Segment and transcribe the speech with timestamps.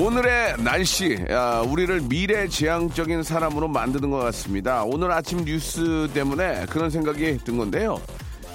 [0.00, 4.84] 오늘의 날씨, 아, 우리를 미래 지향적인 사람으로 만드는 것 같습니다.
[4.84, 8.00] 오늘 아침 뉴스 때문에 그런 생각이 든 건데요.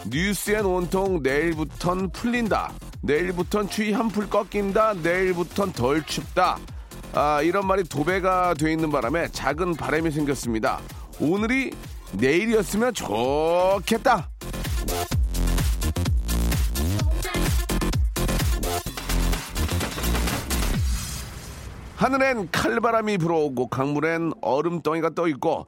[0.09, 2.71] 뉴스엔 온통 내일부턴 풀린다.
[3.01, 4.93] 내일부턴 추위 한풀 꺾인다.
[5.03, 6.59] 내일부턴 덜 춥다.
[7.13, 10.79] 아, 이런 말이 도배가 돼 있는 바람에 작은 바람이 생겼습니다.
[11.19, 11.71] 오늘이
[12.13, 14.29] 내일이었으면 좋겠다.
[22.03, 25.67] 하늘엔 칼바람이 불어오고 강물엔 얼음덩이가 떠 있고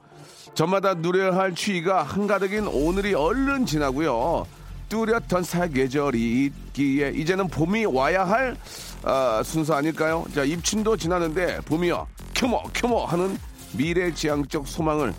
[0.52, 4.46] 저마다 누려야 할 추위가 한가득인 오늘이 얼른 지나고요.
[4.90, 8.54] 뚜렷한 사계절이 있기에 이제는 봄이 와야 할
[9.02, 10.26] 아, 순서 아닐까요?
[10.34, 13.38] 자 입춘도 지나는데 봄이여 큐모 큐모 하는
[13.72, 15.14] 미래지향적 소망을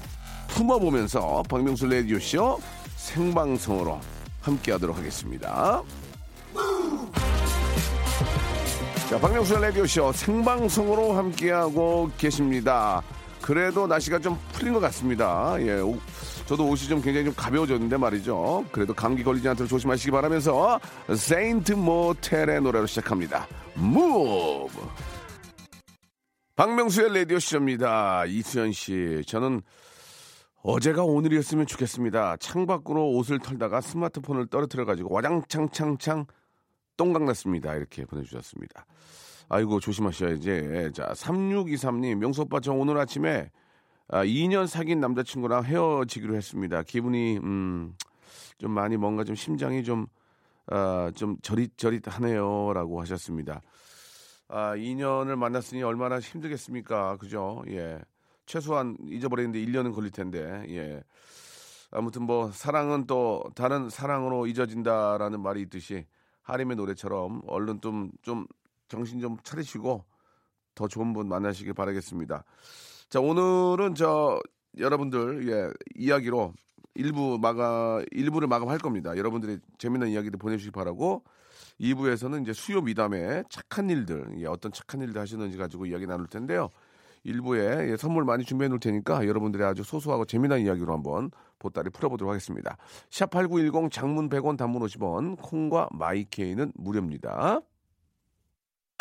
[0.50, 2.60] 품어보면서 박명수 레디오 쇼
[2.95, 4.00] 생방송으로
[4.44, 5.82] 함께하도록 하겠습니다.
[9.10, 13.02] 자, 박명수의 라디오쇼 생방송으로 함께하고 계십니다.
[13.42, 15.56] 그래도 날씨가 좀 풀린 것 같습니다.
[15.62, 15.98] 예, 오-
[16.46, 18.66] 저도 옷이 좀 굉장히 좀 가벼워졌는데 말이죠.
[18.72, 20.80] 그래도 감기 걸리지 않도록 조심하시기 바라면서
[21.16, 23.48] 세인트 모텔의 노래로 시작합니다.
[23.76, 24.68] 무브!
[26.58, 28.26] 박명수의 라디오쇼입니다.
[28.26, 29.62] 이수연 씨, 저는
[30.64, 32.38] 어제가 오늘이었으면 좋겠습니다.
[32.40, 36.26] 창 밖으로 옷을 털다가 스마트폰을 떨어뜨려 가지고 와장창창창
[36.98, 37.76] 똥강 났습니다.
[37.76, 38.86] 이렇게 보내주셨습니다.
[39.50, 40.92] 아이고, 조심하셔야지.
[40.94, 43.50] 자, 3623님, 명수 오빠, 저 오늘 아침에
[44.10, 46.82] 아, 2년 사귄 남자친구랑 헤어지기로 했습니다.
[46.84, 47.94] 기분이, 음,
[48.58, 50.08] 좀 많이 뭔가 좀 심장이 좀,
[50.68, 52.72] 아, 좀 저릿저릿하네요.
[52.74, 53.62] 라고 하셨습니다.
[54.48, 57.18] 아, 2년을 만났으니 얼마나 힘들겠습니까?
[57.18, 57.64] 그죠?
[57.70, 58.00] 예.
[58.46, 61.04] 최소한 잊어버리는데 1년은 걸릴 텐데, 예.
[61.92, 66.06] 아무튼 뭐, 사랑은 또 다른 사랑으로 잊어진다라는 말이 있듯이
[66.48, 68.48] 하림의 노래처럼 얼른 좀, 좀
[68.88, 70.06] 정신 좀 차리시고
[70.76, 72.44] 더 좋은 분 만나시길 바라겠습니다.
[73.10, 74.40] 자, 오늘은 저
[74.78, 76.54] 여러분들, 예, 이야기로
[76.96, 79.18] 일부 마가, 일부를 마감할 겁니다.
[79.18, 81.24] 여러분들이 재미난 이야기들 보내주시기 바라고
[81.82, 86.70] 2부에서는 이제 수요 미담에 착한 일들, 예, 어떤 착한 일들 하시는지 가지고 이야기 나눌 텐데요.
[87.24, 91.30] 일부에 예, 선물 많이 준비해 놓을 테니까 여러분들의 아주 소소하고 재미난 이야기로 한번
[91.60, 92.78] 보따리 풀어보도록 하겠습니다.
[93.10, 97.62] 샵8910 장문 100원 단문 50원 콩과 마이케이는 무료입니다.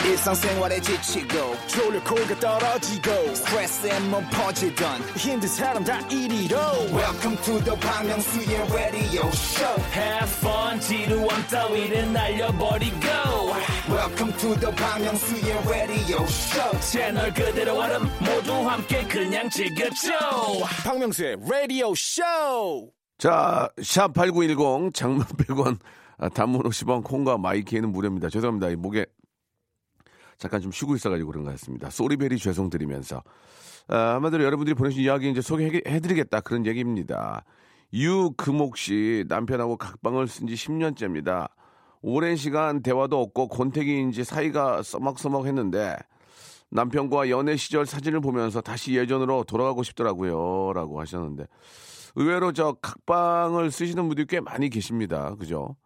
[0.06, 6.56] 일상생활에 지치고, 졸려 코가 떨어지고, 스트레스에 몸 퍼지던, 힘든 사람 다 이리로.
[6.94, 13.06] welcome to the Bang Myung-soo's radio show Have fun, 지루한 따위를 날려버리고.
[13.90, 20.12] welcome to the Bang Myung-soo's radio show 채널 그대로 얼음 모두 함께 그냥 즐겨줘.
[20.84, 25.78] 박명수의 radio show 자, 샵 8910 장문 100원
[26.18, 28.28] 아, 단문 50원 콩과 마이케이는 무료입니다.
[28.30, 28.70] 죄송합니다.
[28.70, 29.04] 이 목에
[30.38, 31.90] 잠깐 좀 쉬고 있어가지고 그런 것 같습니다.
[31.90, 33.22] 쏘리베리 죄송드리면서
[33.88, 37.44] 아, 한마디로 여러분들이 보내주신 이야기 이제 소개해드리겠다 그런 얘기입니다.
[37.92, 41.48] 유금옥 씨 남편하고 각방을 쓴 지 10년째입니다.
[42.02, 45.96] 오랜 시간 대화도 없고 권태기인지 사이가 써먹써먹했는데
[46.70, 50.72] 남편과 연애 시절 사진을 보면서 다시 예전으로 돌아가고 싶더라고요.
[50.74, 51.46] 라고 하셨는데
[52.16, 55.34] 의외로 저 각방을 쓰시는 분들이 꽤 많이 계십니다.
[55.36, 55.76] 그죠?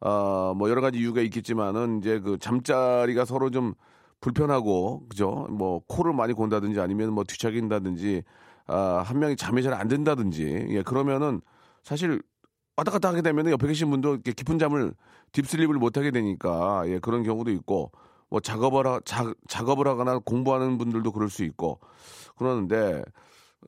[0.00, 3.74] 어, 뭐 여러 가지 이유가 있겠지만은 이제 그 잠자리가 서로 좀
[4.20, 5.46] 불편하고 그죠?
[5.50, 8.22] 뭐 코를 많이 곤다든지 아니면 뭐 뒤척인다든지
[8.66, 11.40] 아, 한 명이 잠이 잘 안 든다든지 예, 그러면은
[11.84, 12.20] 사실
[12.76, 14.94] 왔다 갔다 하게 되면은 옆에 계신 분도 이렇게 깊은 잠을
[15.32, 17.92] 딥슬립을 못 하게 되니까 예, 그런 경우도 있고
[18.30, 21.80] 뭐 작업을 하, 자, 작업을 하거나 공부하는 분들도 그럴 수 있고
[22.36, 23.02] 그러는데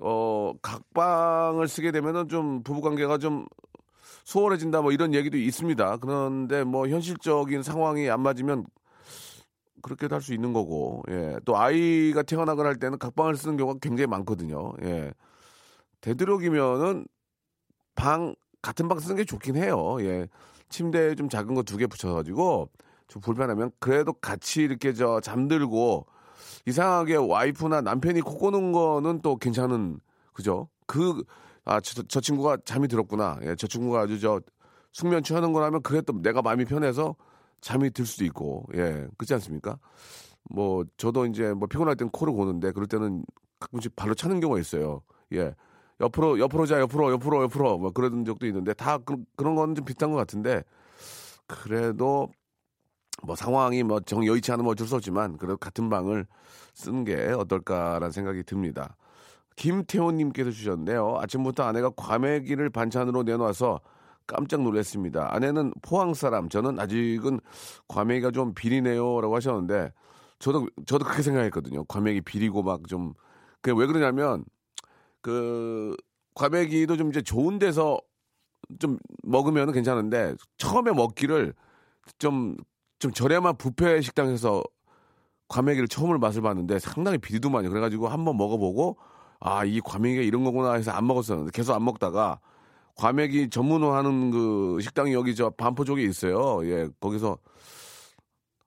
[0.01, 3.47] 어 각방을 쓰게 되면은 좀 부부 관계가 좀
[4.25, 5.97] 수월해진다 뭐 이런 얘기도 있습니다.
[5.99, 8.67] 그런데 뭐 현실적인 상황이 안 맞으면
[9.83, 11.37] 그렇게도 할 수 있는 거고, 예.
[11.45, 14.73] 또 아이가 태어나거나 할 때는 각방을 쓰는 경우가 굉장히 많거든요.
[14.83, 15.13] 예.
[16.01, 17.07] 되도록이면은
[17.95, 19.97] 방, 같은 방 쓰는 게 좋긴 해요.
[20.01, 20.29] 예.
[20.69, 22.69] 침대에 좀 작은 거 두 개 붙여가지고
[23.09, 26.07] 좀 불편하면 그래도 같이 이렇게 저 잠들고
[26.67, 29.99] 이상하게 와이프나 남편이 코 고는 거는 또 괜찮은,
[30.33, 30.69] 그죠?
[30.87, 31.23] 그,
[31.65, 33.39] 아, 저, 저 친구가 잠이 들었구나.
[33.43, 34.41] 예, 저 친구가 아주 저
[34.93, 37.15] 숙면 취하는 거라면 그게 또 내가 마음이 편해서
[37.61, 39.79] 잠이 들 수도 있고, 예, 그렇지 않습니까?
[40.51, 43.25] 뭐 저도 이제 뭐 피곤할 땐 코를 고는데 그럴 때는
[43.61, 45.03] 가끔씩 발로 차는 경우가 있어요.
[45.33, 45.55] 예.
[46.01, 50.11] 옆으로 옆으로 자 옆으로 옆으로 옆으로 뭐 그런 적도 있는데 다 그, 런건 좀 비슷한
[50.11, 50.63] 것 같은데
[51.47, 52.31] 그래도
[53.23, 56.27] 뭐 상황이 뭐 정 여의치 않으면 어쩔 수 없지만 그래도 같은 방을
[56.75, 58.97] 쓰는 게 어떨까라는 생각이 듭니다.
[59.57, 61.19] 김태호님께서 주셨는데요.
[61.21, 63.81] 아침부터 아내가 과메기를 반찬으로 내놔서
[64.31, 65.35] 깜짝 놀랐습니다.
[65.35, 67.41] 아내는 포항 사람, 저는 아직은
[67.89, 69.93] 과메기가 좀 비리네요라고 하셨는데
[70.39, 71.85] 저도 저도 그렇게 생각했거든요.
[71.85, 74.45] 과메기 비리고 막 좀그왜 그러냐면
[75.21, 75.97] 그
[76.35, 78.01] 과메기도 좀 이제 좋은 데서
[78.79, 81.55] 좀 먹으면 괜찮은데 처음에 먹기를
[82.19, 82.57] 좀좀
[83.15, 84.63] 저렴한 부페 식당에서
[85.49, 87.69] 과메기를 처음으로 맛을 봤는데 상당히 비리더만요.
[87.69, 88.97] 그래가지고 한번 먹어보고
[89.41, 92.41] 아 이 과메기가 이런 거구나 해서 안 먹었었는데 계속 안 먹다가
[92.97, 96.61] 과메기 전문으로 하는 그 식당이 여기 저 반포 쪽에 있어요.
[96.65, 97.39] 예 거기서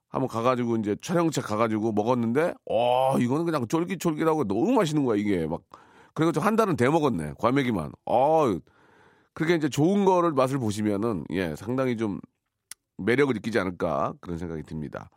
[0.10, 5.62] 한번 가가지고 이제 촬영차 가가지고 먹었는데 어 이거는 그냥 쫄깃쫄깃하고 너무 맛있는 거야 이게 막
[6.14, 8.56] 그리고 한 달은 대 먹었네 과메기만 어
[9.34, 12.20] 그렇게 이제 좋은 거를 맛을 보시면은 예 상당히 좀
[12.98, 15.10] 매력을 느끼지 않을까 그런 생각이 듭니다.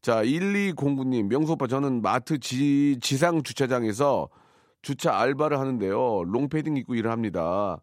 [0.00, 4.28] 자 1209님 명수 오빠 저는 마트 지, 지상 주차장에서
[4.82, 7.80] 주차 알바를 하는데요 롱패딩 입고 일을 합니다.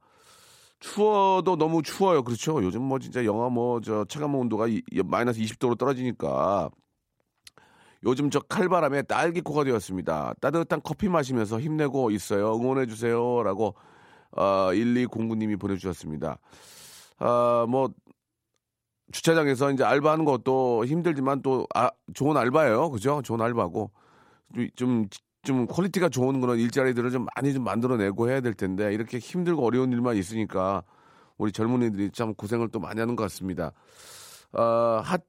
[0.80, 2.24] 추워도 너무 추워요.
[2.24, 2.64] 그렇죠.
[2.64, 6.70] 요즘 뭐 진짜 영하 뭐 저 체감 온도가 이, 마이너스 20도로 떨어지니까
[8.04, 10.36] 요즘 저 칼바람에 딸기코가 되었습니다.
[10.40, 12.56] 따뜻한 커피 마시면서 힘내고 있어요.
[12.56, 13.76] 응원해 주세요라고
[14.32, 16.40] 어 1209님이 보내 주셨습니다.
[17.18, 17.90] 아뭐
[19.12, 22.92] 주차장에서 이제 알바하는 것도 힘들지만 또 아, 좋은 알바예요.
[22.92, 23.22] 그죠?
[23.24, 23.92] 좋은 알바고
[24.76, 25.08] 좀
[25.44, 29.92] 좀 quality가 좋은 그런 일자리들을 좀 많이 좀 만들어내고 해야 될 텐데 이렇게 힘들고 어려운
[29.92, 30.84] 일만 있으니까
[31.38, 33.72] 우리 젊은이들이 참 고생을 또 많이 하는 것 같습니다.
[34.52, 35.22] 어, 핫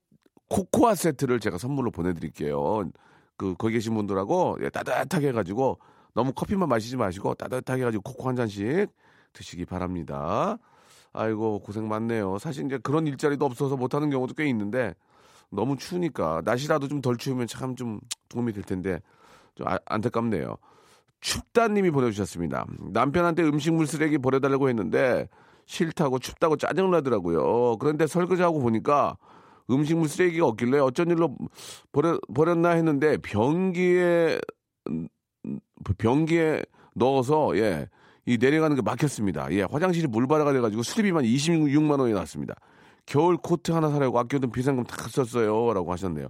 [0.48, 2.90] 코코아 세트를 제가 선물로 보내드릴게요.
[3.36, 5.78] 그 거기 계신 분들하고 예, 따뜻하게 해가지고
[6.14, 8.88] 너무 커피만 마시지 마시고 따뜻하게 해가지고 코코 한 잔씩
[9.32, 10.58] 드시기 바랍니다.
[11.12, 12.38] 아이고 고생 많네요.
[12.38, 14.94] 사실 이제 그런 일자리도 없어서 못하는 경우도 꽤 있는데
[15.50, 19.00] 너무 추우니까 날씨라도 좀 덜 추우면 참 좀 도움이 될 텐데
[19.54, 20.56] 좀 아, 안타깝네요.
[21.20, 22.66] 춥다님이 보내주셨습니다.
[22.92, 25.28] 남편한테 음식물 쓰레기 버려달라고 했는데
[25.66, 27.76] 싫다고 춥다고 짜증나더라고요.
[27.78, 29.16] 그런데 설거지하고 보니까
[29.70, 31.36] 음식물 쓰레기가 없길래 어쩐 일로
[31.92, 34.40] 버려, 버렸나 했는데 변기에
[35.98, 36.62] 변기에
[36.94, 37.88] 넣어서 예.
[38.26, 39.50] 이 내려가는 게 막혔습니다.
[39.52, 42.54] 예, 화장실이 물바다가 돼가지고 수리비만 26만 원이 났습니다.
[43.06, 46.28] 겨울 코트 하나 사려고 아껴둔 비상금 다 썼어요 라고 하셨네요.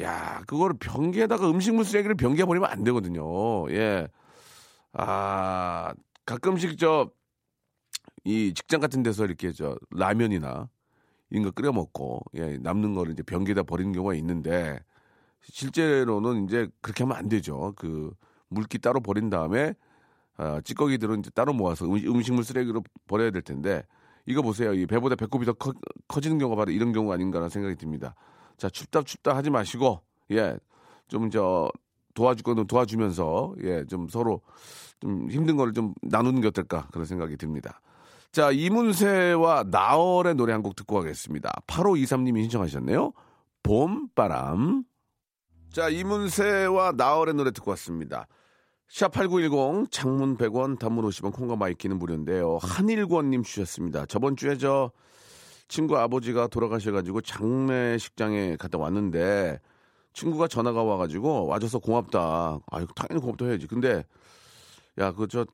[0.00, 3.70] 야, 그거를 변기에다가 음식물 쓰레기를 변기에 버리면 안 되거든요.
[3.70, 4.08] 예.
[4.92, 5.92] 아,
[6.26, 7.10] 가끔씩 저,
[8.24, 10.68] 이 직장 같은 데서 이렇게 저, 라면이나
[11.30, 14.78] 이런 거 끓여 먹고, 예, 남는 거를 이제 변기에다 버리는 경우가 있는데,
[15.42, 17.72] 실제로는 이제 그렇게 하면 안 되죠.
[17.76, 18.12] 그,
[18.48, 19.74] 물기 따로 버린 다음에,
[20.36, 23.84] 아, 찌꺼기들은 이제 따로 모아서 음, 식물 쓰레기로 버려야 될 텐데,
[24.26, 24.74] 이거 보세요.
[24.74, 25.72] 이 배보다 배꼽이 더 커,
[26.06, 28.14] 커지는 경우가 바로 이런 경우가 아닌가라는 생각이 듭니다.
[28.58, 30.02] 자, 춥다 춥다 하지 마시고
[30.32, 30.58] 예.
[31.08, 31.70] 좀 저
[32.14, 34.42] 도와줄 거는 도와주면서 예, 좀 서로
[35.00, 37.80] 좀 힘든 거를 좀 나누는 게 어떨까 그런 생각이 듭니다.
[38.32, 41.50] 자, 이문세와 나얼의 노래 한 곡 듣고 가겠습니다.
[41.68, 43.12] 8523님이 신청하셨네요.
[43.62, 44.82] 봄 바람.
[45.72, 48.26] 자, 이문세와 나얼의 노래 듣고 왔습니다.
[48.90, 52.58] 샵8910 장문 100원 단문 50원 콩과 마이케이는 무료인데요.
[52.62, 54.06] 한일권님 주셨습니다.
[54.06, 54.90] 저번 주에 저
[55.68, 59.60] 친구 아버지가 돌아가셔가지고 장례식장에 갔다 왔는데
[60.14, 62.60] 친구가 전화가 와가지고 와줘서 고맙다.
[62.70, 63.66] 아유 당연히 고맙다 해야지.
[63.66, 64.04] 근데
[64.98, 65.46] 야 그 저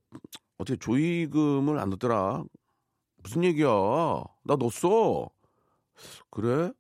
[0.59, 2.45] 어떻게 조의금을 안 넣더라?
[3.23, 3.67] 무슨 얘기야?
[4.45, 5.29] 나 넣었어.
[6.31, 6.73] 그래?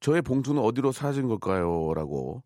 [0.00, 1.92] 저의 봉투는 어디로 사라진 걸까요?
[1.94, 2.42] 라고.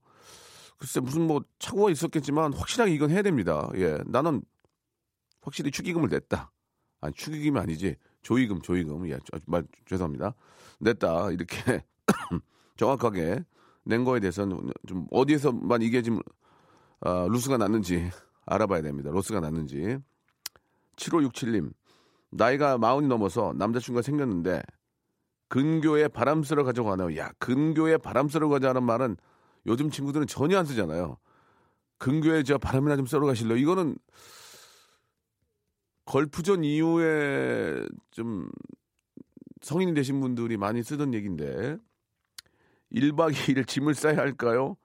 [0.78, 3.70] 글쎄 무슨 뭐 착오가 있었겠지만 확실하게 이건 해야 됩니다.
[3.76, 3.98] 예.
[4.06, 4.42] 나는
[5.42, 6.50] 확실히 축의금을 냈다.
[7.00, 7.96] 아니 축의금이 아니지.
[8.22, 9.08] 조의금, 조의금.
[9.08, 10.34] 예, 말 죄송합니다.
[10.80, 11.32] 냈다.
[11.32, 11.84] 이렇게
[12.76, 13.44] 정확하게
[13.84, 16.20] 낸 거에 대해서는 좀 어디에서만 이게 지금
[17.00, 18.10] 어, 루스가 났는지
[18.46, 19.10] 알아봐야 됩니다.
[19.10, 19.98] 로스가 났는지.
[20.96, 21.72] 7567님.
[22.30, 24.62] 나이가 마흔이 넘어서 남자친구가 생겼는데
[25.48, 27.16] 근교에 바람스러 가져가네요.
[27.18, 29.16] 야, 근교에 바람스러 가자는 말은
[29.66, 31.18] 요즘 친구들은 전혀 안 쓰잖아요.
[31.98, 33.58] 근교에 저 바람이나 좀 쐬러 가실래요?
[33.58, 33.96] 이거는
[36.04, 38.50] 걸프전 이후에 좀
[39.60, 41.76] 성인이 되신 분들이 많이 쓰던 얘기인데
[42.92, 44.76] 1박 2일 짐을 싸야 할까요?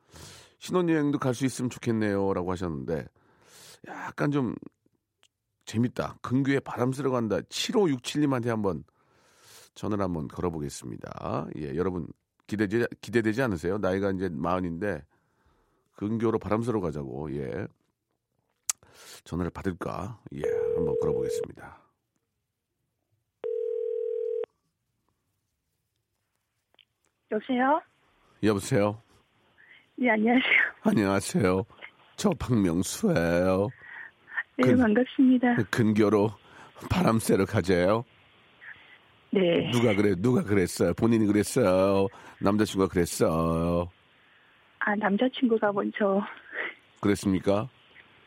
[0.59, 2.33] 신혼여행도 갈 수 있으면 좋겠네요.
[2.33, 3.05] 라고 하셨는데
[3.88, 4.55] 약간 좀
[5.65, 6.17] 재밌다.
[6.21, 7.39] 근교에 바람 쐬러 간다.
[7.41, 8.83] 7567님한테 한번
[9.75, 11.47] 전화를 한번 걸어보겠습니다.
[11.57, 12.07] 예, 여러분
[12.47, 13.77] 기대되지, 기대되지 않으세요?
[13.77, 15.03] 나이가 이제 마흔인데
[15.97, 17.31] 근교로 바람 쐬러 가자고.
[17.36, 17.67] 예.
[19.24, 20.20] 전화를 받을까?
[20.34, 20.42] 예,
[20.75, 21.77] 한번 걸어보겠습니다.
[27.32, 27.82] 여보세요?
[28.44, 29.01] 여보세요.
[29.96, 30.54] 네, 안녕하세요.
[30.84, 31.63] 안녕하세요.
[32.16, 33.70] 저 박명수예요.
[34.58, 35.56] 네, 그- 반갑습니다.
[35.70, 36.32] 근교로
[36.89, 38.06] 바람 쐬러 가재요.
[39.32, 39.70] 네.
[39.72, 40.16] 누가 그래?
[40.18, 40.94] 누가 그랬어요?
[40.94, 42.08] 본인이 그랬어요.
[42.39, 43.89] 남자친구가 그랬어요.
[44.80, 46.22] 아, 남자친구가 먼저.
[47.01, 47.68] 그랬습니까?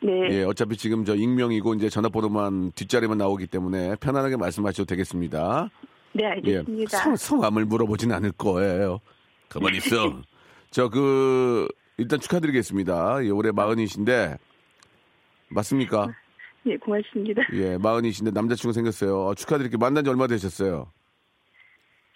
[0.02, 0.28] 네.
[0.30, 5.69] 예, 어차피 지금 저 익명이고 이제 전화번호만 뒷자리만 나오기 때문에 편안하게 말씀하셔도 되겠습니다.
[6.12, 6.97] 네, 예, 알겠습니다.
[6.99, 9.00] 성, 성함을 물어보진 않을 거예요.
[9.49, 10.21] 가만히 있어.
[10.71, 13.25] 저 그 일단 축하드리겠습니다.
[13.25, 14.38] 예, 올해 마흔이신데
[15.50, 16.09] 맞습니까?
[16.62, 17.42] 네, 고맙습니다.
[17.54, 19.26] 예, 마흔이신데 남자친구 생겼어요.
[19.26, 19.78] 어, 축하드릴게요.
[19.78, 20.87] 만난 지 얼마 되셨어요?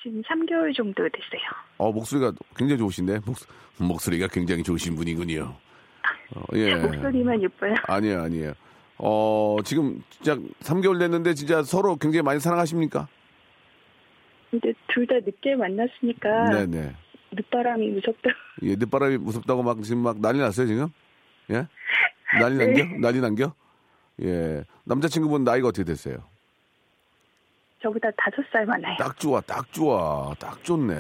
[0.03, 1.41] 지금 3개월 정도 됐어요.
[1.79, 3.21] 어, 목소리가 굉장히 좋으신데?
[3.27, 3.37] 목,
[3.79, 5.55] 목소리가 굉장히 좋으신 분이군요.
[6.35, 6.75] 어, 예.
[6.75, 7.75] 목소리만 예뻐요.
[7.87, 8.53] 아니에요, 아니에요.
[8.99, 13.09] 어, 지금 진짜 3개월 됐는데 진짜 서로 굉장히 많이 사랑하십니까?
[14.51, 16.95] 근데 둘 다 늦게 만났으니까 네네.
[17.33, 18.31] 늦바람이 무섭다.
[18.63, 20.89] 예, 늦바람이 무섭다고 막 지금 막 난리 났어요, 지금?
[21.51, 21.67] 예?
[22.41, 22.67] 난리 네.
[22.67, 22.99] 난겨?
[23.01, 23.53] 난리 난겨?
[24.23, 24.65] 예.
[24.85, 26.19] 남자친구분 나이가 어떻게 됐어요?
[27.83, 28.97] 저보다 다섯 살 많아요.
[28.99, 30.95] 딱 좋아, 딱 좋아, 딱 좋네.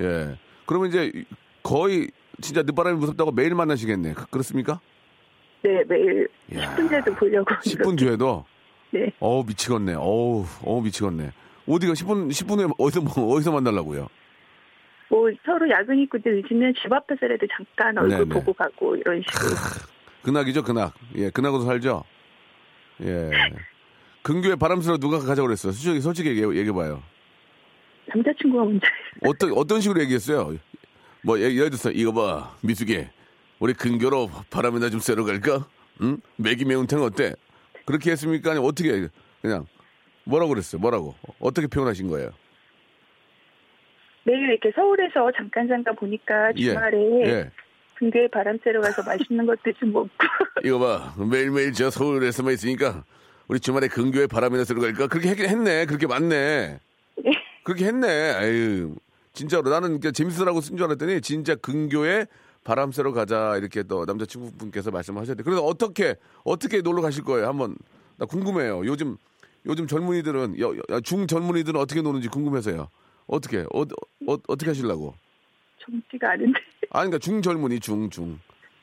[0.00, 0.38] 예.
[0.66, 1.24] 그러면 이제
[1.62, 2.10] 거의
[2.40, 4.14] 진짜 늦바람이 무섭다고 매일 만나시겠네.
[4.14, 4.80] 그- 그렇습니까?
[5.62, 6.74] 네, 매일 야.
[6.76, 7.54] 10분 전에도 보려고.
[7.56, 8.44] 10분 뒤에도?
[8.90, 9.12] 네.
[9.20, 9.94] 어우, 미치겠네.
[9.94, 11.30] 어우, 어우, 미치겠네.
[11.68, 14.08] 어디가 10분, 10분 후에 어디서, 뭐, 어디서 만나려고요?
[15.08, 18.28] 뭐 서로 야근 있고 늦으면 집 앞에서라도 잠깐 얼굴 네네.
[18.34, 19.56] 보고 가고 이런 식으로.
[20.22, 20.94] 근학이죠, 근학.
[21.16, 22.04] 예, 근학으로 살죠?
[23.02, 23.30] 예.
[24.22, 25.72] 근교에 바람스러 누가 가자고 그랬어?
[25.72, 27.02] 솔직히, 솔직히 얘기해, 얘기해봐요.
[28.06, 28.86] 남자친구가 먼저.
[29.22, 30.56] 어떤, 어떤 식으로 얘기했어요?
[31.22, 33.06] 뭐, 예- 예를 들어서, 이거 봐, 미숙이.
[33.58, 35.66] 우리 근교로 바람이나 좀 쐬러 갈까?
[36.00, 36.18] 응?
[36.36, 37.34] 매기 매운탕 어때?
[37.84, 38.52] 그렇게 했습니까?
[38.52, 39.08] 아니, 어떻게,
[39.42, 39.66] 그냥,
[40.24, 40.80] 뭐라고 그랬어요?
[40.80, 41.14] 뭐라고?
[41.38, 42.30] 어떻게 표현하신 거예요?
[44.24, 47.50] 매일 이렇게 서울에서 잠깐 잠깐 보니까 예, 주말에 예.
[47.94, 50.08] 근교에 바람 쐬러 가서 맛있는 것도 좀 먹고
[50.64, 53.04] 이거 봐, 매일매일 저 서울에서만 있으니까,
[53.48, 55.06] 우리 주말에 근교에 바람이나 쐬러 갈까?
[55.06, 55.84] 그렇게 했긴 했네.
[55.86, 56.78] 그렇게 맞네.
[57.24, 57.30] 네.
[57.64, 58.06] 그렇게 했네.
[58.34, 58.94] 아유,
[59.40, 62.26] 진짜로 나는 재밌으라고 쓴 줄 알았더니 진짜 근교에
[62.62, 65.42] 바람 쐬러 가자 이렇게 또 남자친구분께서 말씀하셨대.
[65.42, 67.46] 그래서 어떻게 어떻게 놀러 가실 거예요?
[67.48, 67.74] 한번
[68.18, 68.84] 나 궁금해요.
[68.84, 69.16] 요즘
[69.64, 70.56] 요즘 젊은이들은
[71.04, 72.88] 중 젊은이들은 어떻게 노는지 궁금해서요.
[73.28, 75.14] 어떻게 어, 어, 어떻게 하시려고?
[75.78, 78.38] 젊지가 않은데 아니 그러니까 중 젊은이 중 중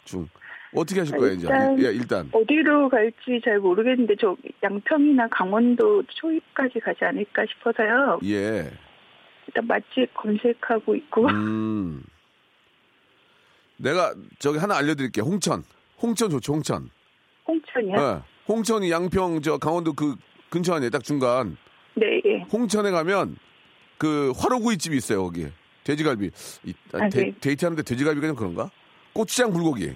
[0.05, 0.27] 중.
[0.75, 1.47] 어떻게 하실 거예요 이제?
[1.47, 8.19] 일단- 예, 일단 어디로 갈지 잘 모르겠는데 저 양평이나 강원도 초입까지 가지 않을까 싶어서요.
[8.25, 8.71] 예.
[9.47, 12.03] 일단 맛집 검색하고 있고 음.
[13.77, 15.23] 내가 저기 하나 알려드릴게요.
[15.25, 15.63] 홍천.
[16.01, 16.89] 홍천 좋죠, 홍천.
[17.47, 17.95] 홍천이요.
[17.97, 18.21] 예.
[18.47, 20.15] 홍천이 양평 저 강원도 그
[20.49, 20.89] 근처 아니에요.
[20.89, 21.57] 딱 중간.
[21.95, 22.41] 네, 예.
[22.51, 23.37] 홍천에 가면
[23.97, 25.23] 그 화로구이 집이 있어요.
[25.23, 25.47] 거기
[25.83, 26.31] 돼지갈비.
[26.65, 27.33] 이, 아, 아, 데, 네.
[27.39, 28.69] 데이트하는데 돼지갈비가 좀 그런가?
[29.13, 29.95] 고추장 불고기.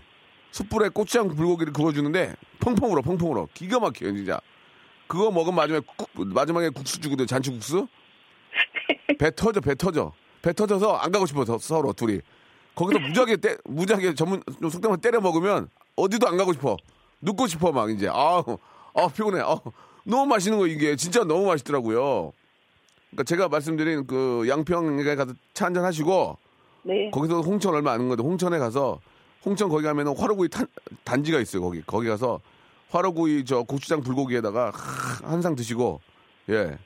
[0.52, 3.48] 숯불에 고추장 불고기를 구워주는데 펑펑 울어, 펑펑 울어.
[3.54, 4.40] 기가 막혀요, 진짜.
[5.08, 7.88] 그거 먹으면 마지막에 국, 마지막에 국수 주거든, 잔치국수.
[9.18, 10.12] 배 터져, 배 터져.
[10.42, 12.20] 배 터져서 안 가고 싶어, 서- 서로 둘이.
[12.76, 16.78] 거기서 무지하게 때, 무지하게 전문, 좀 속담을 때려 먹으면 어디도 안 가고 싶어.
[17.22, 18.08] 눕고 싶어, 막 이제.
[18.08, 18.58] 아우,
[18.96, 19.42] 아 피곤해.
[19.42, 19.60] 아
[20.04, 20.96] 너무 맛있는 거 이게.
[20.96, 22.32] 진짜 너무 맛있더라고요.
[23.12, 26.38] 그러니까 제가 말씀드린 그 양평에 가서 차 한잔 하시고
[26.84, 27.12] 네.
[27.12, 29.00] 거기서 홍천 얼마 안 건데 홍천에 가서
[29.46, 30.66] 홍천 거기 가면은 화로구이 탄-
[31.04, 32.40] 단지가 있어요 거기 거기 가서
[32.90, 34.72] 화로구이 저 고추장 불고기에다가
[35.24, 36.00] 한 상 드시고
[36.50, 36.78] 예.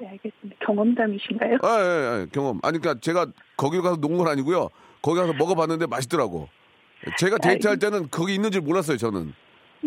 [0.00, 0.64] 네, 알겠습니다.
[0.64, 1.58] 경험담이신가요?
[1.62, 2.60] 아, 예, 예, 경험.
[2.62, 3.26] 아니, 그니까 제가
[3.56, 4.68] 거기 가서 논 건 아니고요.
[5.02, 6.48] 거기 가서 먹어봤는데 맛있더라고.
[7.18, 9.32] 제가 데이트할 때는 거기 있는 줄 몰랐어요, 저는.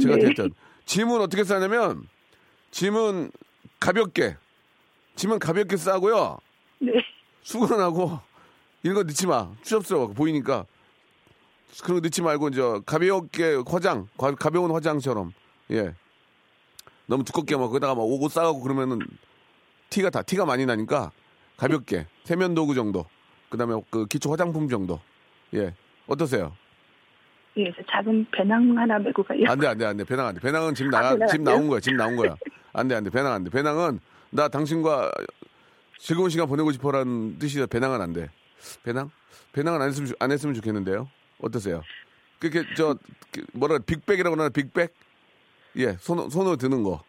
[0.01, 0.21] 제가 네.
[0.25, 0.49] 데이트.
[0.85, 2.07] 짐은 어떻게 싸냐면,
[2.71, 3.31] 짐은
[3.79, 4.35] 가볍게.
[5.15, 6.37] 짐은 가볍게 싸고요.
[6.79, 6.91] 네.
[7.43, 8.19] 수건하고,
[8.83, 9.51] 이런 거 넣지 마.
[9.63, 10.07] 추접스러워.
[10.09, 10.65] 보이니까.
[11.83, 15.33] 그런 거 넣지 말고, 이제 가볍게 화장, 가- 가벼운 화장처럼.
[15.71, 15.93] 예.
[17.05, 18.99] 너무 두껍게 막 거기다가 막옷 싸가고 그러면은
[19.91, 21.11] 티가 다 티가 많이 나니까
[21.57, 22.07] 가볍게.
[22.23, 23.05] 세면 도구 정도.
[23.49, 24.99] 그다음에 그 기초 화장품 정도.
[25.53, 25.75] 예.
[26.07, 26.55] 어떠세요?
[27.57, 29.43] 예, 작은 배낭 하나 메고 가요.
[29.47, 30.03] 안돼 안돼 안돼.
[30.05, 30.39] 배낭 안돼.
[30.39, 31.27] 배낭은 지금 아, 안 돼요?
[31.43, 32.35] 나온 거야 지금 나온 거야.
[32.73, 33.09] 안돼 안돼.
[33.09, 33.49] 배낭 안돼.
[33.51, 33.99] 배낭은
[34.31, 35.11] 나 당신과
[35.99, 38.29] 즐거운 시간 보내고 싶어라는 뜻이라 배낭은 안 돼.
[38.83, 39.11] 배낭?
[39.51, 41.09] 배낭은 안 했으면 좋- 안 했으면 좋겠는데요?
[41.41, 41.83] 어떠세요?
[42.39, 44.93] 그게 저그 뭐라 빅백이라고 하나 빅백?
[45.77, 47.03] 예 손, 손으로 드는 거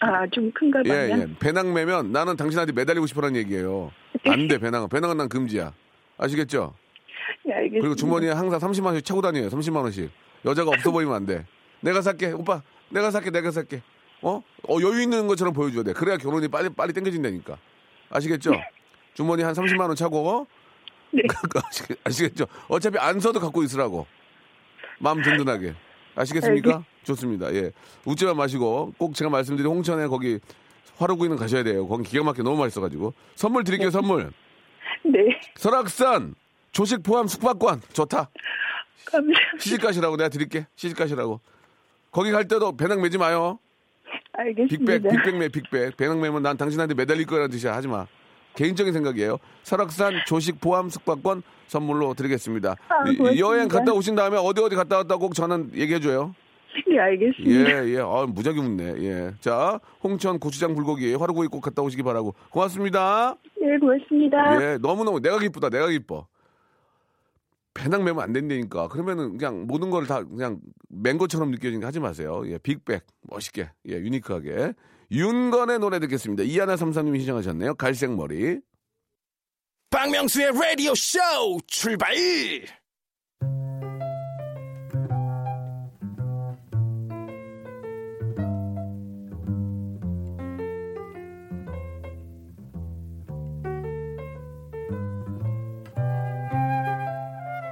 [0.00, 0.92] 아, 좀 큰가 봐요.
[0.92, 1.26] 예, 예.
[1.38, 3.92] 배낭 매면 나는 당신한테 매달리고 싶어라는 얘기예요.
[4.26, 4.88] 안 돼, 배낭은.
[4.88, 5.72] 배낭은 난 금지야.
[6.18, 6.74] 아시겠죠?
[7.48, 7.80] 예, 알겠습니다.
[7.80, 9.48] 그리고 주머니에 항상 30만 원씩 차고 다녀요.
[9.48, 10.10] 30만 원씩.
[10.44, 11.46] 여자가 없어 보이면 안 돼.
[11.80, 12.32] 내가 살게.
[12.32, 12.62] 오빠.
[12.90, 13.30] 내가 살게.
[13.30, 13.82] 내가 살게.
[14.22, 14.42] 어?
[14.68, 15.92] 어 여유 있는 것처럼 보여줘야 돼.
[15.92, 17.58] 그래야 결혼이 빨리 빨리 땡겨진다니까.
[18.10, 18.52] 아시겠죠?
[19.14, 20.46] 주머니 한 30만 원 차고
[21.12, 21.22] 네.
[21.66, 22.46] 아시겠, 아시겠죠?
[22.68, 24.06] 어차피 안 써도 갖고 있으라고.
[24.98, 25.74] 마음 든든하게.
[26.14, 26.84] 아시겠습니까?
[27.06, 27.54] 좋습니다.
[27.54, 27.70] 예.
[28.04, 30.40] 웃지만 마시고 꼭 제가 말씀드린 홍천에 거기
[30.96, 31.86] 화로구이는 가셔야 돼요.
[31.86, 33.14] 거기 기가 막히게 너무 맛있어가지고.
[33.34, 34.32] 선물 드릴게요, 선물.
[35.04, 35.18] 네.
[35.54, 36.34] 설악산
[36.72, 38.28] 조식 포함 숙박권 좋다.
[39.06, 39.40] 감사합니다.
[39.60, 40.66] 시집 가시라고 내가 드릴게.
[40.74, 41.40] 시집 가시라고.
[42.10, 43.58] 거기 갈 때도 배낭 매지 마요.
[44.32, 44.92] 알겠습니다.
[44.92, 45.96] 빅백, 빅백 매, 빅백.
[45.96, 47.74] 배낭 매면 난 당신한테 매달릴 거라는 뜻이야.
[47.74, 48.06] 하지 마.
[48.54, 49.36] 개인적인 생각이에요.
[49.62, 52.76] 설악산 조식 포함 숙박권 선물로 드리겠습니다.
[52.88, 53.36] 아.
[53.38, 56.34] 여행 갔다 오신 다음에 어디 어디 갔다 왔다 꼭 저는 얘기해줘요.
[56.88, 57.84] 네, 알겠습니다.
[57.84, 57.98] 예, 예.
[58.00, 58.84] 아, 무지하게 웃네.
[59.04, 59.34] 예.
[59.40, 62.34] 자, 홍천 고추장 불고기 화로구이 꼭 갔다 오시기 바라고.
[62.50, 63.36] 고맙습니다.
[63.60, 64.62] 네, 고맙습니다.
[64.62, 65.70] 예, 너무너무 내가 기쁘다.
[65.70, 66.26] 내가 기뻐.
[67.74, 68.88] 배낭 매면 안 된다니까.
[68.88, 72.42] 그러면은 그냥 모든 걸 다 그냥 맨 것처럼 느껴지니까 하지 마세요.
[72.46, 73.04] 예, 빅백.
[73.22, 73.70] 멋있게.
[73.88, 74.72] 예, 유니크하게.
[75.12, 76.42] 윤건의 노래 듣겠습니다.
[76.42, 77.74] 이하나 삼삼님이 신청하셨네요.
[77.74, 78.60] 갈색 머리.
[79.90, 81.18] 박명수의 라디오 쇼
[81.66, 82.14] 출발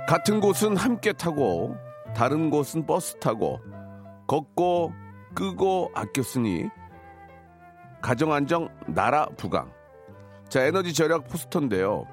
[0.07, 1.77] 같은 곳은 함께 타고
[2.15, 3.59] 다른 곳은 버스 타고
[4.27, 4.93] 걷고
[5.35, 6.69] 끄고 아꼈으니
[8.03, 9.73] 가정 안정 나라 부강.
[10.51, 12.07] 자 에너지 절약 포스터인데요.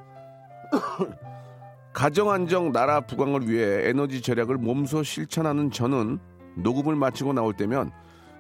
[1.92, 6.18] 가정 안정 나라 부강을 위해 에너지 절약을 몸소 실천하는 저는
[6.56, 7.92] 녹음을 마치고 나올 때면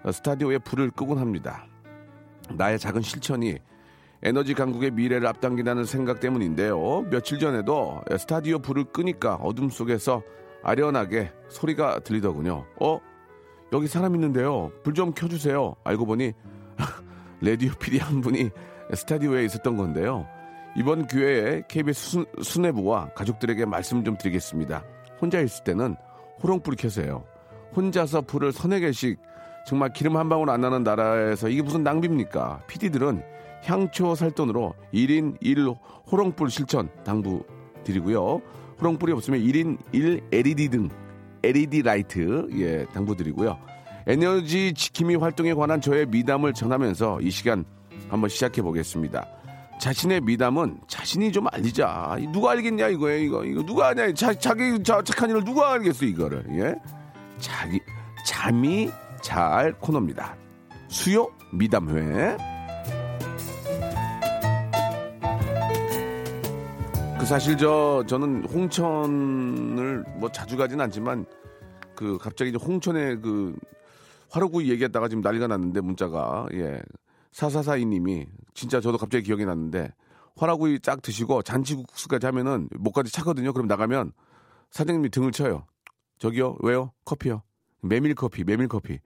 [0.09, 1.65] 스타디오에 불을 끄곤 합니다.
[2.51, 3.59] 나의 작은 실천이
[4.23, 7.05] 에너지 강국의 미래를 앞당긴다는 생각 때문인데요.
[7.09, 10.21] 며칠 전에도 스타디오 불을 끄니까 어둠 속에서
[10.63, 12.65] 아련하게 소리가 들리더군요.
[12.79, 12.99] 어?
[13.73, 14.71] 여기 사람 있는데요.
[14.83, 15.75] 불 좀 켜주세요.
[15.83, 16.33] 알고 보니
[17.41, 18.49] 레디오 PD 한 분이
[18.93, 20.27] 스타디오에 있었던 건데요.
[20.75, 24.83] 이번 기회에 KBS 수, 수뇌부와 가족들에게 말씀 좀 드리겠습니다.
[25.19, 25.95] 혼자 있을 때는
[26.43, 27.23] 호롱불 켜세요.
[27.75, 29.19] 혼자서 불을 서너 개씩
[29.65, 32.63] 정말 기름 한 방울 안 나는 나라에서 이게 무슨 낭비입니까?
[32.67, 33.23] PD들은
[33.63, 35.67] 향초 살 돈으로 1인 1
[36.11, 37.43] 호롱불 실천 당부
[37.83, 38.41] 드리고요.
[38.79, 40.89] 호롱불이 없으면 1인 1 LED 등
[41.43, 43.57] LED 라이트 예 당부 드리고요.
[44.07, 47.65] 에너지 지킴이 활동에 관한 저의 미담을 전하면서 이 시간
[48.09, 49.27] 한번 시작해 보겠습니다.
[49.79, 52.17] 자신의 미담은 자신이 좀 알리자.
[52.19, 56.05] 이 누가 알겠냐 이거예요 이거 이거 누가 아냐 자, 자기 자, 착한 일을 누가 알겠어
[56.05, 56.75] 이거를 예
[57.39, 57.79] 자기
[58.25, 58.89] 잠이
[59.21, 60.35] 잘 코너입니다.
[60.87, 62.50] 수요 미담회.
[67.21, 71.27] 그 사실 저 저는 홍천을 뭐 자주 가진 않지만
[71.93, 73.55] 그 갑자기 홍천에 그
[74.31, 76.81] 화로구이 얘기했다가 지금 난리가 났는데 문자가 예
[77.31, 79.93] 사사사이님이 진짜 저도 갑자기 기억이 났는데
[80.35, 83.53] 화로구이 쫙 드시고 잔치국수까지 하면은 목까지 차거든요.
[83.53, 84.13] 그럼 나가면
[84.71, 85.67] 사장님이 등을 쳐요.
[86.17, 87.43] 저기요 왜요 커피요
[87.83, 88.97] 메밀 커피 메밀 커피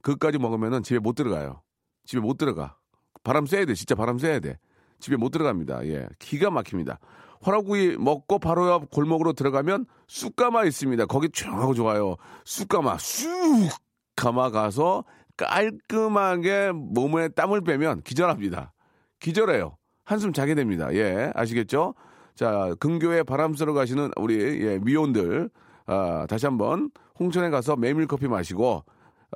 [0.00, 1.60] 그것까지 먹으면은 집에 못 들어가요.
[2.04, 2.76] 집에 못 들어가.
[3.24, 3.74] 바람 쐬야 돼.
[3.74, 4.60] 진짜 바람 쐬야 돼.
[5.00, 5.86] 집에 못 들어갑니다.
[5.88, 6.08] 예.
[6.20, 7.00] 기가 막힙니다.
[7.44, 11.04] 화라구이 먹고 바로 옆 골목으로 들어가면 쑥가마 있습니다.
[11.06, 12.16] 거기 조용하고 좋아요.
[12.46, 15.04] 쑥가마, 쑥가마 가서
[15.36, 18.72] 깔끔하게 몸에 땀을 빼면 기절합니다.
[19.20, 19.76] 기절해요.
[20.04, 20.88] 한숨 자게 됩니다.
[20.94, 21.32] 예.
[21.34, 21.94] 아시겠죠?
[22.34, 25.50] 자, 근교에 바람 쐬러 가시는 우리 예, 미혼들
[25.86, 28.84] 아, 다시 한번 홍천에 가서 메밀 커피 마시고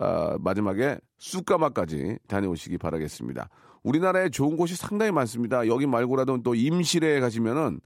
[0.01, 3.51] 아, 마지막에 쑥가마까지 다녀오시기 바라겠습니다.
[3.83, 5.67] 우리나라에 좋은 곳이 상당히 많습니다.
[5.67, 7.81] 여기 말고라도 또 임실에 가시면은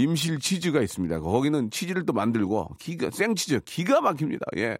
[0.00, 1.20] 임실 치즈가 있습니다.
[1.20, 4.44] 거기는 치즈를 또 만들고 기가 생치즈 기가 막힙니다.
[4.58, 4.76] 예.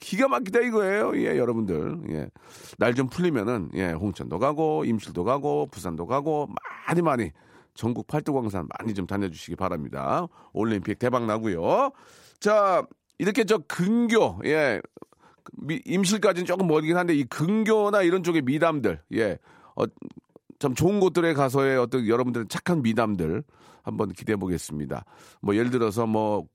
[0.00, 1.12] 기가 막히다 이거예요.
[1.16, 1.98] 예, 여러분들.
[2.08, 2.28] 예.
[2.78, 6.48] 날 좀 풀리면은 예, 홍천도 가고 임실도 가고 부산도 가고
[6.88, 7.30] 많이 많이
[7.74, 10.26] 전국 팔도광산 많이 좀 다녀주시기 바랍니다.
[10.54, 11.90] 올림픽 대박 나고요.
[12.40, 12.86] 자,
[13.18, 14.80] 이렇게 저 근교 예.
[15.58, 19.38] 미- 임실까지는 조금 멀긴 한데 이 근교나 이런 쪽의 미담들 예.
[19.76, 19.84] 어,
[20.58, 23.44] 참 좋은 곳들에 가서의 어떤 여러분들의 착한 미담들
[23.84, 25.04] 한번 기대해 보겠습니다.
[25.40, 26.46] 뭐 예를 들어서 뭐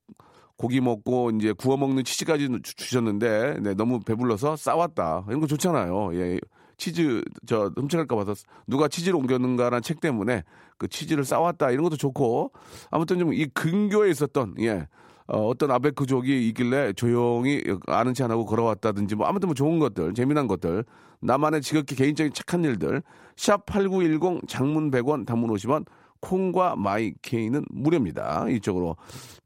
[0.58, 6.14] 고기 먹고 이제 구워 먹는 치즈까지 주- 주셨는데 네, 너무 배불러서 싸웠다 이런 거 좋잖아요.
[6.16, 6.40] 예.
[6.78, 8.34] 치즈 저 훔쳐갈까 봐서
[8.66, 10.44] 누가 치즈를 옮겼는가라는 책 때문에
[10.78, 12.52] 그 치즈를 싸웠다 이런 것도 좋고
[12.90, 14.88] 아무튼 좀 이 근교에 있었던 예
[15.28, 20.14] 어, 떤 아베크족이 있길래 조용히 아는 체 안 하고 걸어왔다든지 뭐 아무튼 뭐 좋은 것들
[20.14, 20.86] 재미난 것들
[21.22, 23.04] 나만의 지극히 개인적인 착한 일들
[23.36, 25.86] 샵 8910 장문 100원 단문 50원
[26.22, 28.48] 콩과 마이케이는 무료입니다.
[28.50, 28.98] 이쪽으로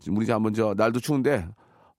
[0.09, 1.47] 우리 한번 저 날도 추운데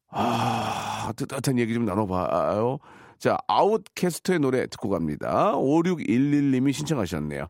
[0.09, 2.79] 아 뜨뜻한 얘기 좀 나눠봐요.
[3.19, 5.53] 자 아웃캐스트의 노래 듣고 갑니다.
[5.55, 7.47] 5611님이 신청하셨네요.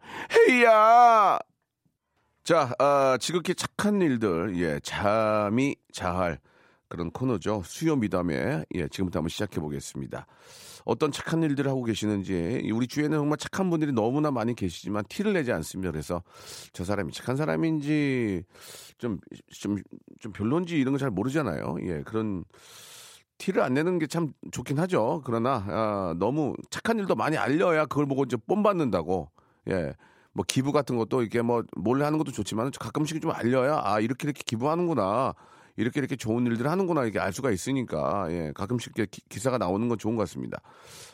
[0.48, 1.38] 헤이야.
[2.44, 6.38] 자 아, 지극히 착한 일들 예 잠이 자할
[6.88, 7.62] 그런 코너죠.
[7.64, 10.26] 수요 미담에 예 지금부터 한번 시작해 보겠습니다.
[10.84, 15.50] 어떤 착한 일들을 하고 계시는지 우리 주위에는 정말 착한 분들이 너무나 많이 계시지만 티를 내지
[15.52, 15.90] 않습니다.
[15.90, 16.22] 그래서
[16.72, 18.44] 저 사람이 착한 사람인지
[18.98, 19.18] 좀좀
[20.20, 21.76] 좀 별론지 이런 거 잘 모르잖아요.
[21.82, 22.44] 예 그런
[23.38, 25.22] 티를 안 내는 게 참 좋긴 하죠.
[25.24, 29.30] 그러나 아, 너무 착한 일도 많이 알려야 그걸 보고 이제 뽐 받는다고
[29.70, 29.92] 예.
[30.32, 34.26] 뭐 기부 같은 것도 이렇게 뭐 몰래 하는 것도 좋지만 가끔씩 좀 알려야 아 이렇게
[34.26, 35.32] 이렇게 기부하는구나
[35.76, 38.94] 이렇게 이렇게 좋은 일들 하는구나 이렇게 알 수가 있으니까 예 가끔씩
[39.28, 40.60] 기, 사가 나오는 건 좋은 것 같습니다.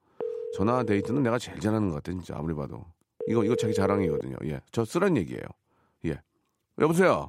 [0.57, 2.35] 전화 데이트는 내가 제일 잘하는 것 같아, 진짜.
[2.37, 2.85] 아무리 봐도.
[3.29, 4.37] 이거, 이거 자기 자랑이거든요.
[4.45, 4.61] 예.
[4.73, 5.43] 저 쓰란 얘기예요.
[6.07, 6.21] 예.
[6.79, 7.29] 여보세요?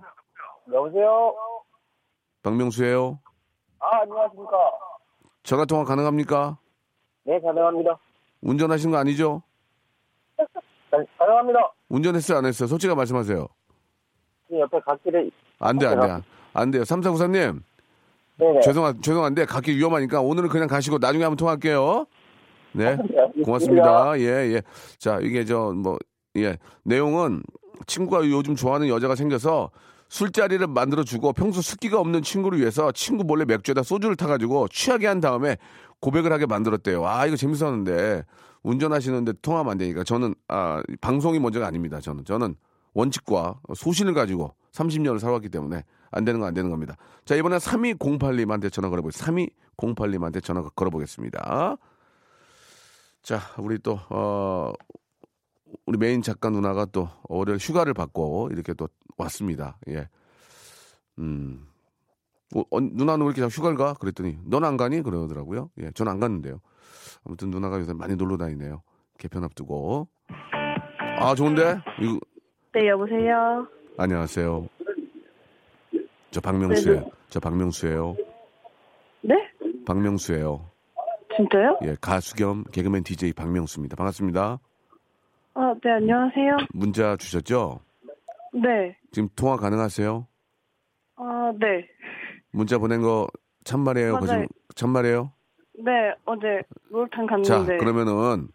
[0.72, 1.34] 여보세요?
[2.52, 3.20] 박명수예요
[3.80, 4.52] 아, 안녕하십니까.
[5.44, 6.58] 전화 통화 가능합니까?
[7.26, 8.00] 네, 가능합니다.
[8.42, 9.44] 운전하신 거 아니죠?
[10.38, 10.46] 가,
[11.20, 11.60] 가능합니다.
[11.90, 12.68] 운전했어요, 안 했어요?
[12.68, 13.48] 솔직히 말씀하세요.
[14.48, 15.30] 지금 옆에 갓길에,
[15.60, 16.24] 안 돼, 안 돼.
[16.54, 16.84] 안 돼요.
[16.84, 17.62] 3494님.
[18.38, 18.62] 네네.
[18.62, 22.06] 죄송하, 죄송한데, 갖기 위험하니까 오늘은 그냥 가시고 나중에 한번 통화할게요.
[22.72, 22.96] 네.
[22.96, 24.18] 네, 고맙습니다.
[24.20, 24.62] 예, 예.
[24.98, 25.98] 자, 이게 저, 뭐,
[26.38, 26.58] 예.
[26.84, 27.44] 내용은
[27.86, 29.70] 친구가 요즘 좋아하는 여자가 생겨서
[30.10, 35.58] 술자리를 만들어주고 평소 습기가 없는 친구를 위해서 친구 몰래 맥주에다 소주를 타가지고 취하게 한 다음에
[36.00, 37.06] 고백을 하게 만들었대요.
[37.06, 38.24] 아, 이거 재밌었는데
[38.64, 42.00] 운전하시는데 통화하면 안 되니까 저는, 아, 방송이 먼저가 아닙니다.
[42.00, 42.26] 저는.
[42.26, 42.56] 저는
[42.94, 46.96] 원칙과 소신을 가지고 30년을 살아왔기 때문에 안 되는 건 안 되는 겁니다.
[47.26, 49.52] 자, 이번엔 3208님한테 전화 걸어보겠습니다.
[49.78, 51.78] 3208님한테 전화 걸어보겠습니다.
[53.22, 54.72] 자, 우리 또, 어,
[55.86, 58.88] 우리 메인 작가 누나가 또 월요일 휴가를 받고 이렇게 또
[59.18, 59.78] 왔습니다.
[59.90, 60.08] 예.
[61.20, 61.68] 음.
[62.56, 63.94] 어, 어, 누나는 왜 이렇게 자꾸 휴가를 가?
[63.94, 65.02] 그랬더니, 넌 안 가니?
[65.02, 65.70] 그러더라고요.
[65.80, 66.62] 예, 전 안 갔는데요.
[67.26, 68.82] 아무튼 누나가 요새 많이 놀러 다니네요.
[69.18, 70.08] 개편 앞두고.
[71.20, 71.80] 아, 좋은데?
[72.02, 72.20] 이거,
[72.74, 73.68] 네, 여보세요.
[73.98, 74.70] 안녕하세요.
[76.32, 77.00] 저 박명수예요.
[77.00, 77.12] 네네.
[77.30, 78.16] 저 박명수예요.
[79.22, 79.36] 네?
[79.86, 80.70] 박명수예요.
[81.36, 81.80] 진짜요?
[81.84, 83.96] 예, 가수 겸 개그맨 DJ 박명수입니다.
[83.96, 84.60] 반갑습니다.
[85.56, 86.58] 아, 네, 안녕하세요.
[86.74, 87.80] 문자 주셨죠?
[88.54, 88.97] 네.
[89.18, 90.28] 지금 통화 가능하세요?
[91.16, 91.88] 아, 네.
[92.52, 93.28] 문자 보낸 거
[93.64, 94.12] 참말이에요?
[94.12, 94.20] 맞아요.
[94.22, 95.32] 거짓말- 참말이에요?
[95.84, 95.92] 네,
[96.26, 96.62] 어제
[97.12, 97.78] 자, 갔는데.
[97.78, 98.48] 그러면은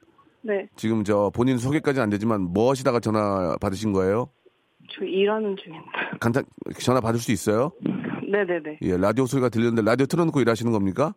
[0.43, 4.31] 네, 지금 저 본인 소개까지는 안 되지만 뭐 하시다가 전화 받으신 거예요?
[4.97, 5.85] 저 일하는 중인데.
[6.21, 6.45] 간단
[6.81, 7.73] 전화 받을 수 있어요?
[8.31, 8.79] 네 네 네.
[8.83, 11.13] 예, 라디오 소리가 들리는데 라디오 틀어놓고 일하시는 겁니까?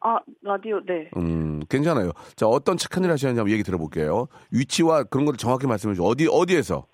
[0.00, 1.08] 아, 라디오, 네.
[1.16, 2.10] 음, 괜찮아요.
[2.36, 4.26] 자, 어떤 착한 일 하시는지 한번 얘기 들어볼게요.
[4.52, 6.06] 위치와 그런 것들 정확히 말씀해 주세요.
[6.06, 6.86] 어디 어디에서?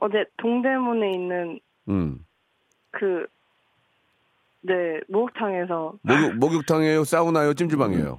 [0.00, 2.24] 어제 동대문에 있는 음,
[2.90, 3.26] 그,
[4.62, 8.18] 네, 목욕탕에서 목욕 목욕탕이에요, 사우나예요, 찜질방이에요.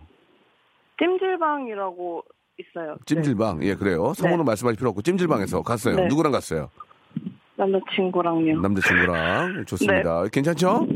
[1.00, 2.24] 찜질방이라고
[2.60, 2.98] 있어요.
[3.06, 4.14] 찜질방, 예, 그래요.
[4.14, 5.96] 성우는 말씀하실 필요 없고 찜질방에서 갔어요.
[5.96, 6.08] 네.
[6.08, 6.70] 누구랑 갔어요?
[7.16, 8.60] 네, 남자친구랑요.
[8.62, 10.24] 남자친구랑 좋습니다.
[10.32, 10.88] 괜찮죠?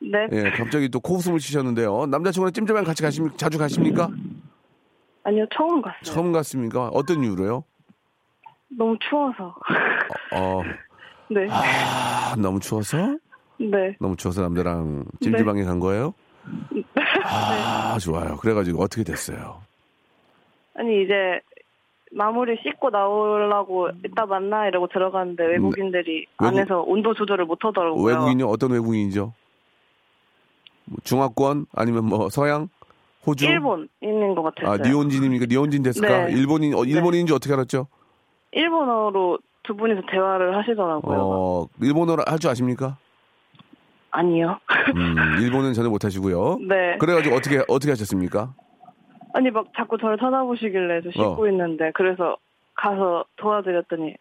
[0.00, 0.28] 네.
[0.32, 2.06] 예, 갑자기 또 코웃음을 치셨는데요.
[2.06, 3.36] 남자친구랑 찜질방 같이 가십니까?
[3.36, 4.08] 자주 가십니까?
[5.24, 6.02] 아니요, 처음 갔어요.
[6.02, 6.88] 처음 갔습니까?
[6.88, 7.64] 어떤 이유로요?
[8.76, 9.54] 너무 추워서.
[10.34, 10.62] 어,
[11.28, 11.46] 네.
[11.50, 13.16] 아, 너무 추워서?
[13.58, 13.96] 네.
[14.00, 16.14] 너무 추워서 남자랑 찜질방에 간 거예요?
[17.24, 18.36] 아, 좋아요.
[18.36, 19.60] 그래가지고 어떻게 됐어요?
[20.74, 21.40] 아니, 이제
[22.10, 26.44] 마무리 씻고 나오려고 이따 만나 이러고 들어갔는데 외국인들이 음.
[26.44, 28.02] 외국- 안에서 온도 조절을 못 하더라고요.
[28.02, 28.46] 외국인요?
[28.46, 29.32] 어떤 외국인이죠?
[30.86, 31.66] 뭐 중화권?
[31.74, 32.68] 아니면 뭐 서양?
[33.24, 33.46] 호주?
[33.46, 34.72] 일본 있는 것 같았어요.
[34.72, 35.46] 아, 니혼진입니까?
[35.48, 36.26] 니혼진 됐을까?
[36.26, 36.32] 네.
[36.32, 37.86] 일본인, 어, 일본인인지 어떻게 알았죠?
[38.50, 41.18] 일본어로 두 분이서 대화를 하시더라고요.
[41.20, 42.96] 어, 일본어를 할 줄 아십니까?
[44.10, 44.58] 아니요.
[44.96, 46.58] 음, 일본은 전혀 못 하시고요.
[46.68, 46.98] 네.
[46.98, 48.52] 그래가지고 어떻게, 어떻게 하셨습니까?
[49.34, 51.48] 아니 막 자꾸 저를 쳐다보시길래 저 씻고 어.
[51.48, 52.36] 있는데 그래서
[52.74, 54.14] 가서 도와드렸더니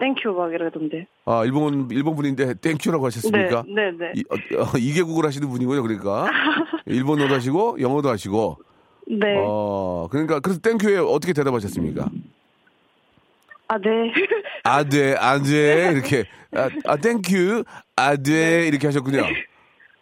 [0.00, 1.06] thank you 막 이러던데.
[1.26, 3.62] 아, 일본, 일본 분인데 thank you라고 하셨습니까?
[3.68, 4.12] 네, 네, 네.
[4.16, 6.26] 이, 어, 어, 이개국을 하시는 분이고요, 그러니까.
[6.86, 8.56] 일본어도 하시고, 영어도 하시고.
[9.08, 9.44] 네.
[9.46, 12.08] 어, 그러니까, 그래서 thank you에 어떻게 대답하셨습니까?
[13.72, 14.12] 아, 네.
[14.64, 15.90] 아, 돼, 안 돼.
[15.92, 16.24] 이렇게.
[16.52, 17.62] 아, 아 thank you.
[17.94, 18.66] 아, 돼.
[18.66, 19.22] 이렇게 하셨군요.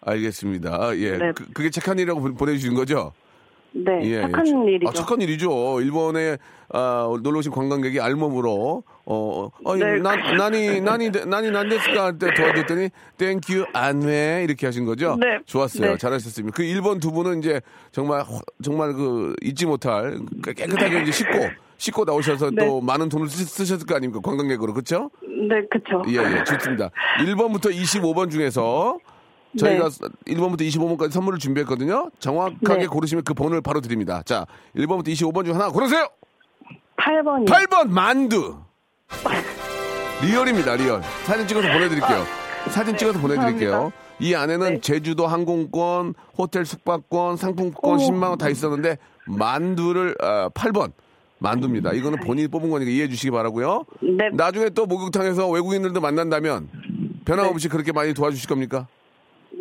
[0.01, 0.97] 알겠습니다.
[0.97, 1.19] 예.
[1.19, 1.33] 네.
[1.35, 3.13] 그, 그게 착한 일이라고 보- 보내주신 거죠?
[3.73, 4.73] 네, 예, 착한 예.
[4.73, 4.89] 일이죠.
[4.89, 5.81] 아, 착한 일이죠.
[5.83, 6.39] 일본에
[6.71, 9.99] 아, 놀러 오신 관광객이 알몸으로 어, 어, 네.
[9.99, 15.17] なん, なに, なに, なに, なんですか 할때 도와줬더니, thank you, 안외, 이렇게 하신 거죠?
[15.21, 15.39] 네.
[15.45, 15.93] 좋았어요.
[15.93, 15.97] 네.
[15.99, 16.55] 잘하셨습니다.
[16.57, 17.61] 그 일본 두 분은 이제
[17.93, 21.33] 정말, 허- 정말 그, 잊지 못할, 그 깨끗하게 이제 씻고,
[21.79, 22.67] 씻고 나오셔서 네.
[22.67, 24.21] 또 많은 돈을 쓰, 쓰셨을 거 아닙니까?
[24.23, 24.75] 관광객으로.
[24.75, 25.11] 그쵸?
[25.23, 26.03] 네, 그쵸.
[26.09, 26.91] 예, 예, 좋습니다.
[27.21, 28.99] 1번부터 25번 중에서
[29.59, 30.35] 저희가 네.
[30.35, 32.11] 1번부터 25번까지 선물을 준비했거든요.
[32.19, 32.87] 정확하게 네.
[32.87, 34.23] 고르시면 그 번호를 바로 드립니다.
[34.27, 34.45] 자,
[34.77, 36.09] 1번부터 25번 중 하나 고르세요!
[36.99, 37.47] 8번이.
[37.47, 38.59] 8번 만두.
[40.23, 41.01] real입니다, real.
[41.25, 42.25] 사진 찍어서 보내드릴게요.
[42.71, 43.71] 사진 찍어서 보내드릴게요.
[43.71, 43.97] 감사합니다.
[44.21, 44.81] 이 안에는 네.
[44.81, 48.03] 제주도 항공권, 호텔 숙박권, 상품권 어머.
[48.03, 50.91] 10만 원 다 있었는데 만두를 아, 8번
[51.41, 51.93] 만두입니다.
[51.93, 53.85] 이거는 본인이 뽑은 거니까 이해해 주시기 바라고요.
[54.03, 56.69] 네, 나중에 또 목욕탕에서 외국인들도 만난다면
[57.25, 58.87] 변함없이 그렇게 많이 도와주실 겁니까?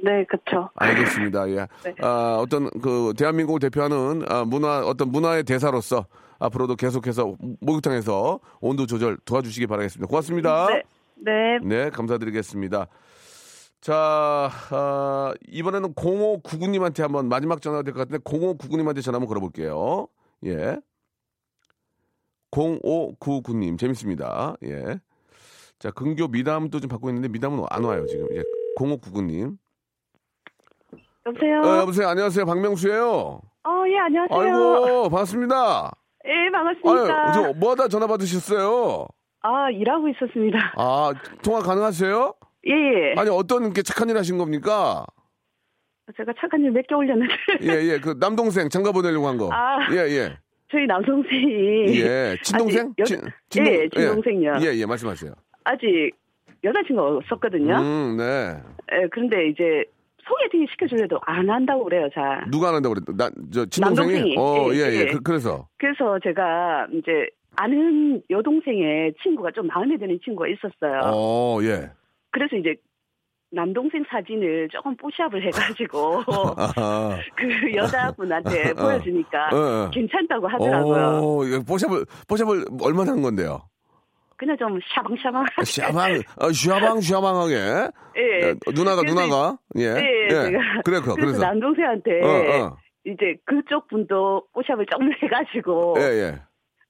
[0.03, 0.69] 네, 그쵸.
[0.75, 1.49] 알겠습니다.
[1.49, 1.67] 예.
[1.83, 1.95] 네.
[2.01, 6.05] 아, 어떤 그 대한민국을 대표하는 아, 문화 어떤 문화의 대사로서
[6.39, 10.07] 앞으로도 계속해서 목욕탕에서 온도 조절 도와주시기 바라겠습니다.
[10.07, 10.67] 고맙습니다.
[10.67, 10.83] 네,
[11.15, 12.87] 네, 네, 감사드리겠습니다.
[13.81, 20.07] 자, 아, 이번에는 0599님한테 한번 마지막 전화가 될 것 같은데 0599님한테 전화 한번 걸어볼게요.
[20.45, 20.77] 예.
[22.51, 24.55] 0599님 재밌습니다.
[24.63, 24.99] 예.
[25.79, 28.27] 자, 근교 미담도 좀 받고 있는데 미담은 안 와요 지금.
[28.36, 28.43] 예.
[28.77, 29.57] 0599님.
[31.25, 31.62] 여보세요?
[31.62, 32.07] 어, 여보세요.
[32.07, 32.45] 안녕하세요.
[32.45, 33.05] 박명수예요.
[33.63, 34.39] 어, 예, 안녕하세요.
[34.39, 35.91] 아이고, 반갑습니다.
[36.25, 37.13] 예, 반갑습니다.
[37.25, 39.07] 아유, 저 뭐하다 전화 받으셨어요?
[39.41, 40.57] 아, 일하고 있었습니다.
[40.77, 42.33] 아, 통화 가능하세요?
[42.67, 43.13] 예, 예.
[43.19, 45.05] 아니, 어떤 게 착한 일 하신 겁니까?
[46.15, 47.33] 제가 착한 일 몇 개 올렸는데.
[47.63, 47.99] 예, 예.
[47.99, 49.49] 그 남동생 장가 보내려고 한 거.
[49.51, 49.79] 아.
[49.91, 50.38] 예, 예.
[50.71, 51.99] 저희 남동생이.
[52.01, 52.36] 예.
[52.43, 52.93] 친동생?
[52.99, 54.53] 아직 친, 여- 친동- 예, 친동생요.
[54.62, 55.32] 예, 예, 말씀하세요.
[55.63, 56.12] 아직
[56.63, 57.75] 여자친구가 없었거든요.
[57.77, 58.58] 음, 네.
[58.93, 59.84] 예, 그런데 이제
[60.23, 62.43] 소개팅 시켜줄래도 안 한다고 그래요, 잘.
[62.51, 63.13] 누가 안 한다고 그랬다?
[63.15, 64.12] 나, 저, 친동생이?
[64.12, 64.36] 남동생이.
[64.38, 64.99] 어, 예, 예, 예.
[65.01, 65.06] 예.
[65.06, 65.67] 그, 그래서.
[65.77, 71.01] 그래서 제가 이제 아는 여동생의 친구가 좀 마음에 드는 친구가 있었어요.
[71.06, 71.89] 어, 예.
[72.32, 72.75] 그래서 이제
[73.51, 76.23] 남동생 사진을 조금 뽀샵을 해가지고.
[77.36, 78.73] 그 여자분한테 어.
[78.73, 79.89] 보여주니까 어, 어.
[79.91, 81.21] 괜찮다고 하더라고요.
[81.23, 83.62] 어, 이거 뽀샵을, 뽀샵을 얼마나 한 건데요?
[84.38, 85.45] 그냥 좀 샤방샤방.
[85.65, 87.55] 샤방, 어, 샤방, 샤방하게.
[87.55, 88.47] 예.
[88.49, 89.57] 예, 누나가, 그래서 누나가.
[89.77, 89.83] 예.
[89.83, 91.39] 예, 제가 그래, 그, 그래서 그래서.
[91.39, 92.77] 남동생한테 어, 어.
[93.05, 96.41] 이제 그쪽 분도 뽀샵을 조금 해가지고 예, 예.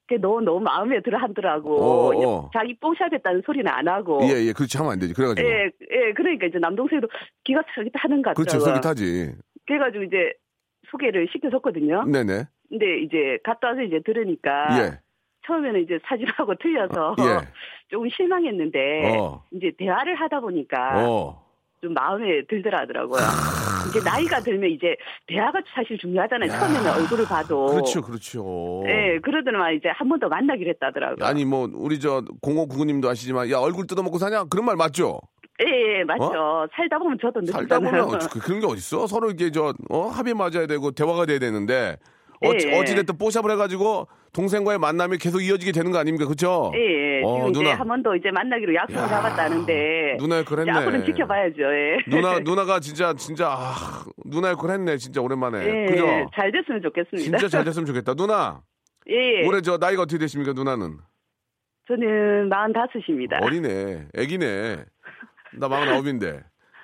[0.08, 1.76] 그게 너무 너무 마음에 들어 하더라고.
[1.76, 2.50] 어, 어.
[2.54, 4.22] 자기 뽀샵했다는 소리는 안 하고.
[4.24, 4.54] 예, 예.
[4.54, 5.14] 그렇지 하면 안 되지.
[5.14, 5.46] 그래가지고.
[5.46, 7.08] 예, 예, 그러니까 이제 남동생도
[7.44, 8.60] 기가 차기하는 것 그렇죠.
[8.60, 8.82] 같더라고요.
[8.82, 9.36] 솔깃하지.
[9.68, 10.34] 그래가지고 이제
[10.90, 12.06] 소개를 시켜줬거든요.
[12.06, 12.46] 네네.
[12.70, 15.00] 근데 이제 갔다 와서 이제 들으니까 예.
[15.46, 17.48] 처음에는 이제 사진하고 틀려서 예.
[17.90, 19.44] 조금 실망했는데 어.
[19.52, 21.46] 이제 대화를 하다 보니까 어.
[21.82, 23.20] 좀 마음에 들더라 하더라고요.
[23.90, 24.96] 이제 나이가 들면 이제
[25.28, 26.50] 대화가 사실 중요하잖아요.
[26.52, 27.66] 처음에는 얼굴을 봐도.
[27.68, 28.84] 그렇죠, 그렇죠.
[28.88, 31.26] 예, 그러더니만 이제 한 번 더 만나기로 했다더라고요.
[31.26, 35.20] 아니 뭐 우리 저 0599님도 아시지만 야 얼굴 뜯어먹고 사냐 그런 말 맞죠?
[35.60, 36.68] 예, 예, 맞죠.
[36.76, 37.46] 살다 보면 저도 어?
[37.52, 38.06] 살다 느끼잖아요.
[38.08, 39.08] 보면 어, 그- 그런 게 어딨어?
[39.08, 40.08] 서로 이게 저 어?
[40.08, 41.98] 합의 맞아야 되고 대화가 돼야 되는데
[42.42, 42.78] 어찌, 예.
[42.80, 46.28] 어찌됐든 뽀샵을 해가지고 동생과의 만남이 계속 이어지게 되는 거 아닙니까?
[46.28, 46.72] 그쵸?
[46.76, 47.22] 예, 예.
[47.24, 47.74] 어, 지금 이제 누나.
[47.80, 50.18] 한번 더 이제 만나기로 약속을 야, 잡았다는데.
[50.44, 50.72] 걸 이제 했네.
[50.72, 51.62] 앞으로는 지켜봐야죠.
[51.64, 51.98] 예.
[52.08, 53.74] 누나 누나가 진짜 진짜 아,
[54.26, 56.06] 누나의 걸 했네 진짜 오랜만에 예, 그죠?
[56.36, 57.38] 잘 됐으면 좋겠습니다.
[57.40, 58.62] 진짜 잘 됐으면 좋겠다 누나
[59.10, 59.48] 예, 예.
[59.48, 60.98] 올해 저 나이가 어떻게 되십니까 누나는
[61.88, 63.42] 저는 45입니다.
[63.42, 64.84] 어리네 애기네
[65.60, 66.44] 나 마흔아홉인데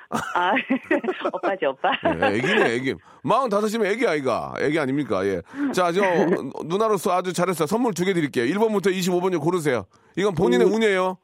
[0.09, 0.53] 아,
[1.33, 1.91] 오빠지, 오빠.
[2.05, 2.95] 예, 애기네, 애기.
[3.23, 4.53] 마흔 다섯이면 애기 아이가.
[4.59, 5.25] 애기 아닙니까?
[5.25, 5.41] 예.
[5.73, 6.01] 자, 저,
[6.65, 7.65] 누나로서 아주 잘했어.
[7.65, 8.45] 선물 두 개 드릴게요.
[8.53, 9.85] 1번부터 25번을 고르세요.
[10.15, 11.17] 이건 본인의 운이에요.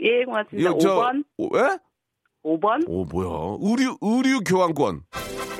[0.00, 0.70] 예, 고맙습니다.
[0.70, 1.24] 이거 저, 5번?
[1.38, 1.78] 오, 예?
[2.44, 2.84] 5번?
[2.88, 3.56] 오, 뭐야.
[3.62, 5.02] 의류, 의류 교환권.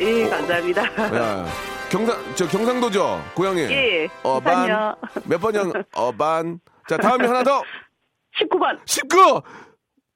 [0.00, 0.82] 예, 감사합니다.
[1.16, 1.46] 야,
[1.90, 3.22] 경상, 저 경상도죠?
[3.36, 3.60] 고향이.
[3.62, 4.94] 예, 어, 반.
[5.26, 5.72] 몇 번이야?
[5.94, 6.58] 어, 반.
[6.88, 7.62] 자, 다음에 하나 더.
[8.40, 8.78] 19번.
[8.84, 9.40] 19!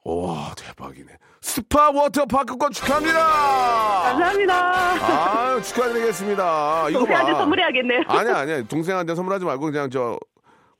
[0.04, 1.12] 와, 대박이네.
[1.52, 3.18] 스파 워터파크권 축하합니다!
[3.18, 5.50] 감사합니다.
[5.50, 6.90] 아유, 축하드리겠습니다.
[6.90, 7.38] 이거 동생한테 봐.
[7.38, 8.00] 선물해야겠네요.
[8.06, 8.62] 아니야, 아니야.
[8.64, 10.18] 동생한테 선물하지 말고 그냥 저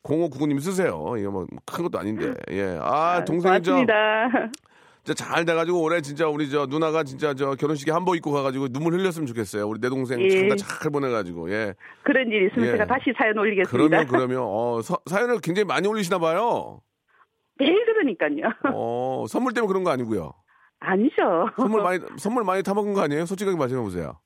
[0.05, 1.15] 0599님 쓰세요.
[1.19, 2.35] 이거 뭐 큰 것도 아닌데.
[2.51, 2.79] 예.
[2.83, 3.77] 아, 동생이 저.
[5.05, 8.93] 진짜 잘 돼가지고 올해 진짜 우리 저 누나가 진짜 저 결혼식에 한복 입고 가가지고 눈물
[8.93, 9.67] 흘렸으면 좋겠어요.
[9.67, 10.29] 우리 내 동생 예.
[10.29, 11.73] 참다 잘 보내가지고 예.
[12.03, 12.73] 그런 일 있으면 예.
[12.73, 13.71] 제가 다시 사연 올리겠습니다.
[13.71, 16.81] 그러면 그러면 어 서- 사연을 굉장히 많이 올리시나 봐요.
[17.59, 18.53] 매일 들으니까요.
[18.75, 20.35] 어 선물 때문에 그런 거 아니고요.
[20.81, 21.49] 아니죠.
[21.57, 23.27] 선물 많이 선물 많이 타먹은 거 아니에요?
[23.27, 24.19] 솔직하게 말씀해 보세요.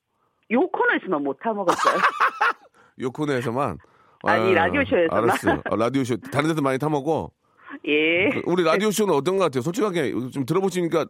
[0.51, 1.95] 요 코너에서만 못 타먹었어요.
[3.01, 3.77] 요 코너에서만
[4.25, 5.23] 아니, 아유, 라디오쇼에서만.
[5.23, 5.61] 알았어요.
[5.69, 7.31] 어, 라디오 쇼 다른 데서 많이 타먹고
[7.87, 8.29] 예.
[8.29, 9.61] 그 우리 라디오 쇼는 어떤 것 같아요?
[9.61, 11.05] 솔직하게 좀 들어보시니까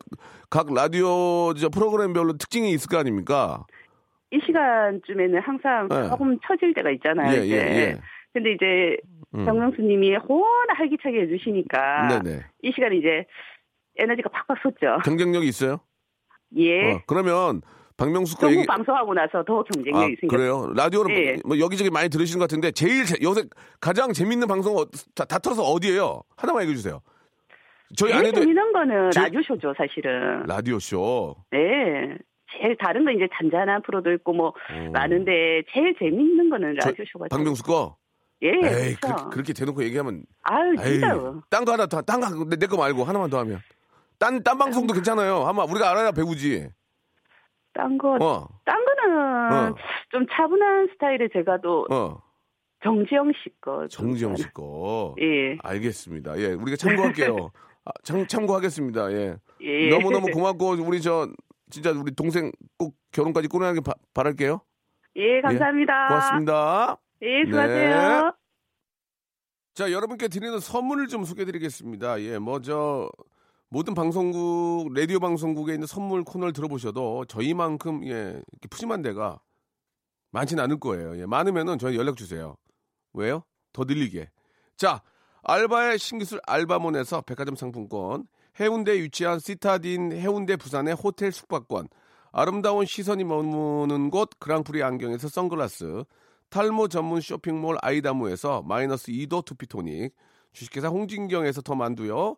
[0.49, 3.65] 각 라디오 저 프로그램별로 특징이 있을 거 아닙니까?
[4.31, 6.07] 이 시간쯤에는 항상 네.
[6.09, 7.33] 조금 처질 때가 있잖아요.
[7.33, 7.55] 예, 예, 이제.
[7.57, 7.99] 예.
[8.33, 8.97] 근데 이제
[9.35, 9.45] 음.
[9.45, 12.39] 정명수님이 워낙 활기차게 해주시니까 네네.
[12.63, 13.25] 이 시간에 이제
[13.97, 14.99] 에너지가 팍팍 솟죠.
[15.05, 15.79] 경쟁력이 있어요?
[16.57, 16.93] 예.
[16.93, 17.61] 어, 그러면
[17.97, 18.65] 박명수 거 얘기.
[18.65, 20.27] 방송하고 나서 더 아, 경쟁력이 생겼어요.
[20.29, 20.73] 그래요?
[20.75, 21.37] 라디오는 예.
[21.45, 23.43] 뭐 여기저기 많이 들으시는 것 같은데 제일 재- 요새
[23.79, 26.21] 가장 재밌는 방송 어, 다, 다 틀어서 어디예요?
[26.37, 27.01] 하나만 얘기해 주세요.
[27.95, 30.43] 저희 제일 아내도 재밌는 거는 제- 라디오 쇼죠, 사실은.
[30.47, 31.35] 라디오 쇼.
[31.51, 32.17] 네.
[32.55, 34.89] 제일 다른 건 이제 잔잔한 프로도 있고 뭐 어.
[34.91, 37.97] 많은데 제일 재밌는 거는 저- 라디오 쇼가 박명수 거.
[38.41, 39.29] 예, 에이, 그렇죠.
[39.29, 41.43] 그, 렇게 대놓고 얘기하면 아유, 진짜요.
[41.49, 43.61] 딴거 하나 더, 딴거 내 거 말고 하나만 더 하면.
[44.19, 45.43] 딴, 딴 방송도 괜찮아요.
[45.43, 46.69] 한번 우리가 알아야 배우지.
[47.73, 49.75] 딴 거, 어, 딴 거는 어.
[50.11, 52.21] 좀 차분한 스타일의 제가 또 어.
[52.83, 53.87] 정지영 씨 거.
[53.87, 55.15] 좀 정지영 씨 거.
[55.19, 55.57] 예.
[55.63, 56.37] 알겠습니다.
[56.37, 57.51] 예, 우리가 참고할게요.
[57.85, 59.11] 아, 참, 참고하겠습니다.
[59.13, 59.37] 예.
[59.61, 59.89] 예.
[59.89, 61.27] 너무너무 고맙고, 우리 저,
[61.69, 64.61] 진짜 우리 동생 꼭 결혼까지 꾸려나게 바, 바랄게요.
[65.15, 66.07] 예, 감사합니다.
[66.07, 66.97] 고맙습니다.
[67.23, 68.25] 예, 수고하세요.
[68.25, 68.31] 네.
[69.73, 72.21] 자, 여러분께 드리는 선물을 좀 소개해 드리겠습니다.
[72.21, 73.09] 예, 뭐, 저,
[73.73, 79.41] 모든 방송국, 라디오 방송국에 있는 선물 코너를 들어보셔도 저희만큼, 예, 푸짐한 데가
[80.29, 81.19] 많지는 않을 거예요.
[81.19, 82.55] 예, 많으면은 저희 연락 주세요.
[83.13, 83.41] 왜요?
[83.71, 84.29] 더 늘리게.
[84.77, 85.01] 자,
[85.41, 88.27] 알바의 신기술 알바몬에서 백화점 상품권,
[88.59, 91.87] 해운대에 위치한 시타딘 해운대 부산의 호텔 숙박권,
[92.31, 96.03] 아름다운 시선이 머무는 곳 그랑프리 안경에서 선글라스,
[96.49, 100.13] 탈모 전문 쇼핑몰 아이다무에서 마이너스 2도 투피토닉,
[100.51, 102.37] 주식회사 홍진경에서 더 만두요,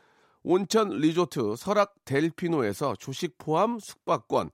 [0.43, 4.49] 온천 리조트 설악 델피노에서 조식 포함 숙박권,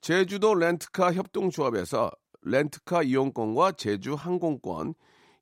[0.00, 2.10] 제주도 렌트카 협동조합에서
[2.42, 4.94] 렌트카 이용권과 제주 항공권,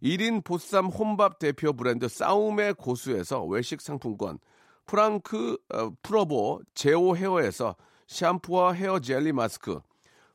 [0.02, 4.38] 1인 보쌈 혼밥 대표 브랜드 싸움의 고수에서 외식 상품권,
[4.86, 7.76] 프랑크 어, 프로보 제오 헤어에서
[8.06, 9.80] 샴푸와 헤어 젤리 마스크,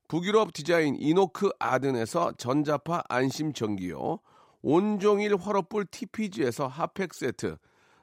[0.07, 4.19] 북유럽 디자인 이노크 아든에서 전자파 안심 전기요,
[4.61, 7.57] 온종일 화로불 TPG에서 핫팩 세트,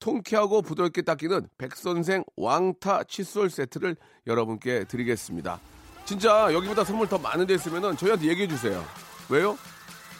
[0.00, 5.60] 통쾌하고 부드럽게 닦이는 백선생 왕타 칫솔 세트를 여러분께 드리겠습니다.
[6.04, 8.84] 진짜 여기보다 선물 더 많은 데 있으면 저희한테 얘기해 주세요.
[9.28, 9.56] 왜요?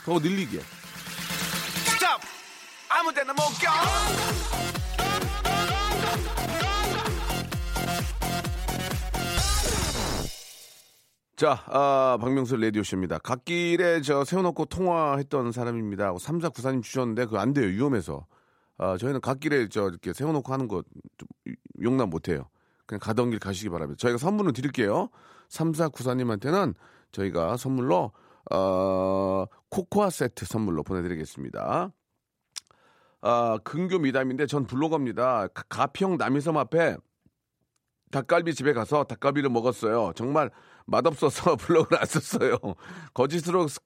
[0.05, 0.61] 더 늘리게.
[1.87, 2.21] 스탑
[2.89, 4.45] 아무 데나 못 가.
[11.37, 13.19] 자, 아, 박명수 라디오쇼입니다.
[13.19, 16.13] 갓길에 저 세워놓고 통화했던 사람입니다.
[16.15, 17.67] 3494님 주셨는데 그거 안 돼요.
[17.67, 18.27] 위험해서.
[18.79, 20.87] 아, 저희는 갓길에 저 이렇게 세워놓고 하는 거좀
[21.83, 22.49] 용납 못 해요.
[22.87, 23.99] 그냥 가던 길 가시기 바랍니다.
[24.01, 25.09] 저희가 선물을 드릴게요.
[25.49, 26.75] 3494님한테는
[27.13, 28.13] 저희가 선물로,
[28.51, 31.93] 어, 코코아 세트 선물로 보내드리겠습니다.
[33.23, 35.49] 아, 근교 미담인데 전 블로거입니다.
[35.49, 36.97] 가- 가평 남이섬 앞에
[38.11, 40.13] 닭갈비 집에 가서 닭갈비를 먹었어요.
[40.15, 40.51] 정말
[40.87, 42.59] 맛없어서 블로그를 안 썼어요.
[43.15, 43.81] 거짓으로 쓰-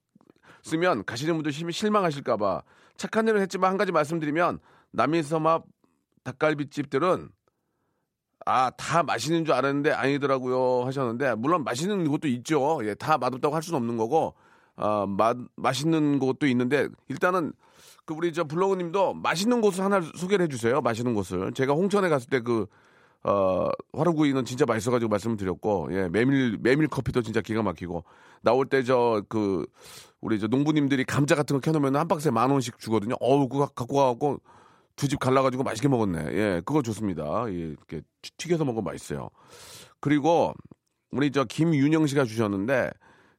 [0.64, 2.62] 쓰면 가시는 분들 심- 실망하실까봐
[2.96, 4.58] 착한 일을 했지만 한 가지 말씀드리면
[4.98, 5.64] 남이섬 앞
[6.24, 7.30] 닭갈비집들은
[8.46, 12.80] 아 다 맛있는 줄 알았는데 아니더라고요 하셨는데 물론 맛있는 곳도 있죠.
[12.82, 14.34] 예, 다 맛없다고 할 수는 없는 거고
[14.76, 17.52] 아, 맛 맛있는 곳도 있는데 일단은
[18.06, 20.80] 그 우리 저 블로그님도 맛있는 곳을 하나 소개를 해주세요.
[20.80, 22.66] 맛있는 곳을 제가 홍천에 갔을 때 그
[23.24, 28.04] 어, 화로구이는 진짜 맛있어가지고 말씀을 드렸고, 예, 메밀, 메밀 커피도 진짜 기가 막히고,
[28.42, 29.66] 나올 때 저, 그,
[30.20, 33.16] 우리 저 농부님들이 감자 같은 거 켜놓으면 한 박스에 만 원씩 주거든요.
[33.20, 34.40] 어우, 그거 갖고 가갖고
[34.98, 36.18] 두 집 갈라가지고 맛있게 먹었네.
[36.32, 37.44] 예, 그거 좋습니다.
[37.48, 39.30] 예, 이렇게 튀- 튀겨서 먹으면 맛있어요.
[40.00, 40.52] 그리고
[41.12, 42.90] 우리 저 김윤영 씨가 주셨는데,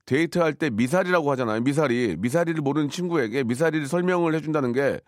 [0.06, 1.62] 데이트할 때 미사리라고 하잖아요.
[1.62, 2.16] 미사리.
[2.18, 5.00] 미사리를 모르는 친구에게 미사리를 설명을 해준다는 게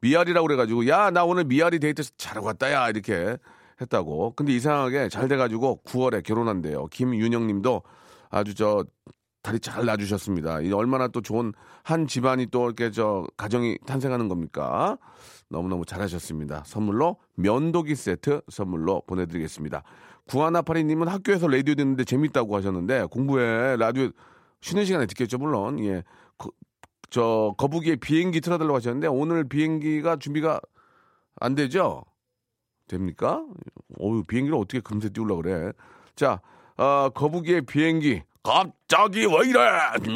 [0.00, 3.36] 미아리라고 그래가지고, 야, 나 오늘 미아리 데이트 잘하고 왔다, 야, 이렇게
[3.80, 4.34] 했다고.
[4.36, 6.86] 근데 이상하게 잘 돼가지고 9월에 결혼한대요.
[6.88, 7.82] 김윤영 님도
[8.28, 8.84] 아주 저
[9.42, 10.60] 다리 잘 놔주셨습니다.
[10.60, 14.98] 이 얼마나 또 좋은 한 집안이 또 이렇게 저 가정이 탄생하는 겁니까?
[15.50, 16.62] 너무너무 잘하셨습니다.
[16.64, 19.82] 선물로 면도기 세트 선물로 보내드리겠습니다.
[20.28, 24.10] 구하나파리님은 학교에서 라디오 듣는데 재밌다고 하셨는데 공부해 라디오
[24.60, 26.04] 쉬는 시간에 듣겠죠 물론 예.
[26.38, 26.50] 거-
[27.10, 30.60] 저 거북이의 비행기 틀어달라고 하셨는데 오늘 비행기가 준비가
[31.40, 32.04] 안 되죠?
[32.86, 33.44] 됩니까?
[34.00, 35.72] 어유 비행기를 어떻게 금세 띄우려고 그래?
[36.14, 36.40] 자,
[36.76, 38.22] 어, 거북이의 비행기.
[38.42, 39.60] 갑자기 왜 이래?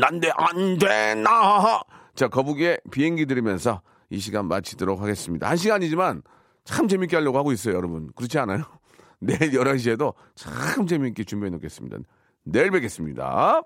[0.01, 1.83] 난데 안 되나?
[2.15, 3.81] 자, 거북이의 비행기 들으면서
[4.11, 5.49] 이 시간 마치도록 하겠습니다.
[5.49, 6.23] 한 시간이지만
[6.65, 8.11] 참 재밌게 하려고 하고 있어요, 여러분.
[8.15, 8.65] 그렇지 않아요?
[9.21, 11.99] 내일 11시에도 참 재밌게 준비해 놓겠습니다.
[12.45, 13.63] 내일 뵙겠습니다.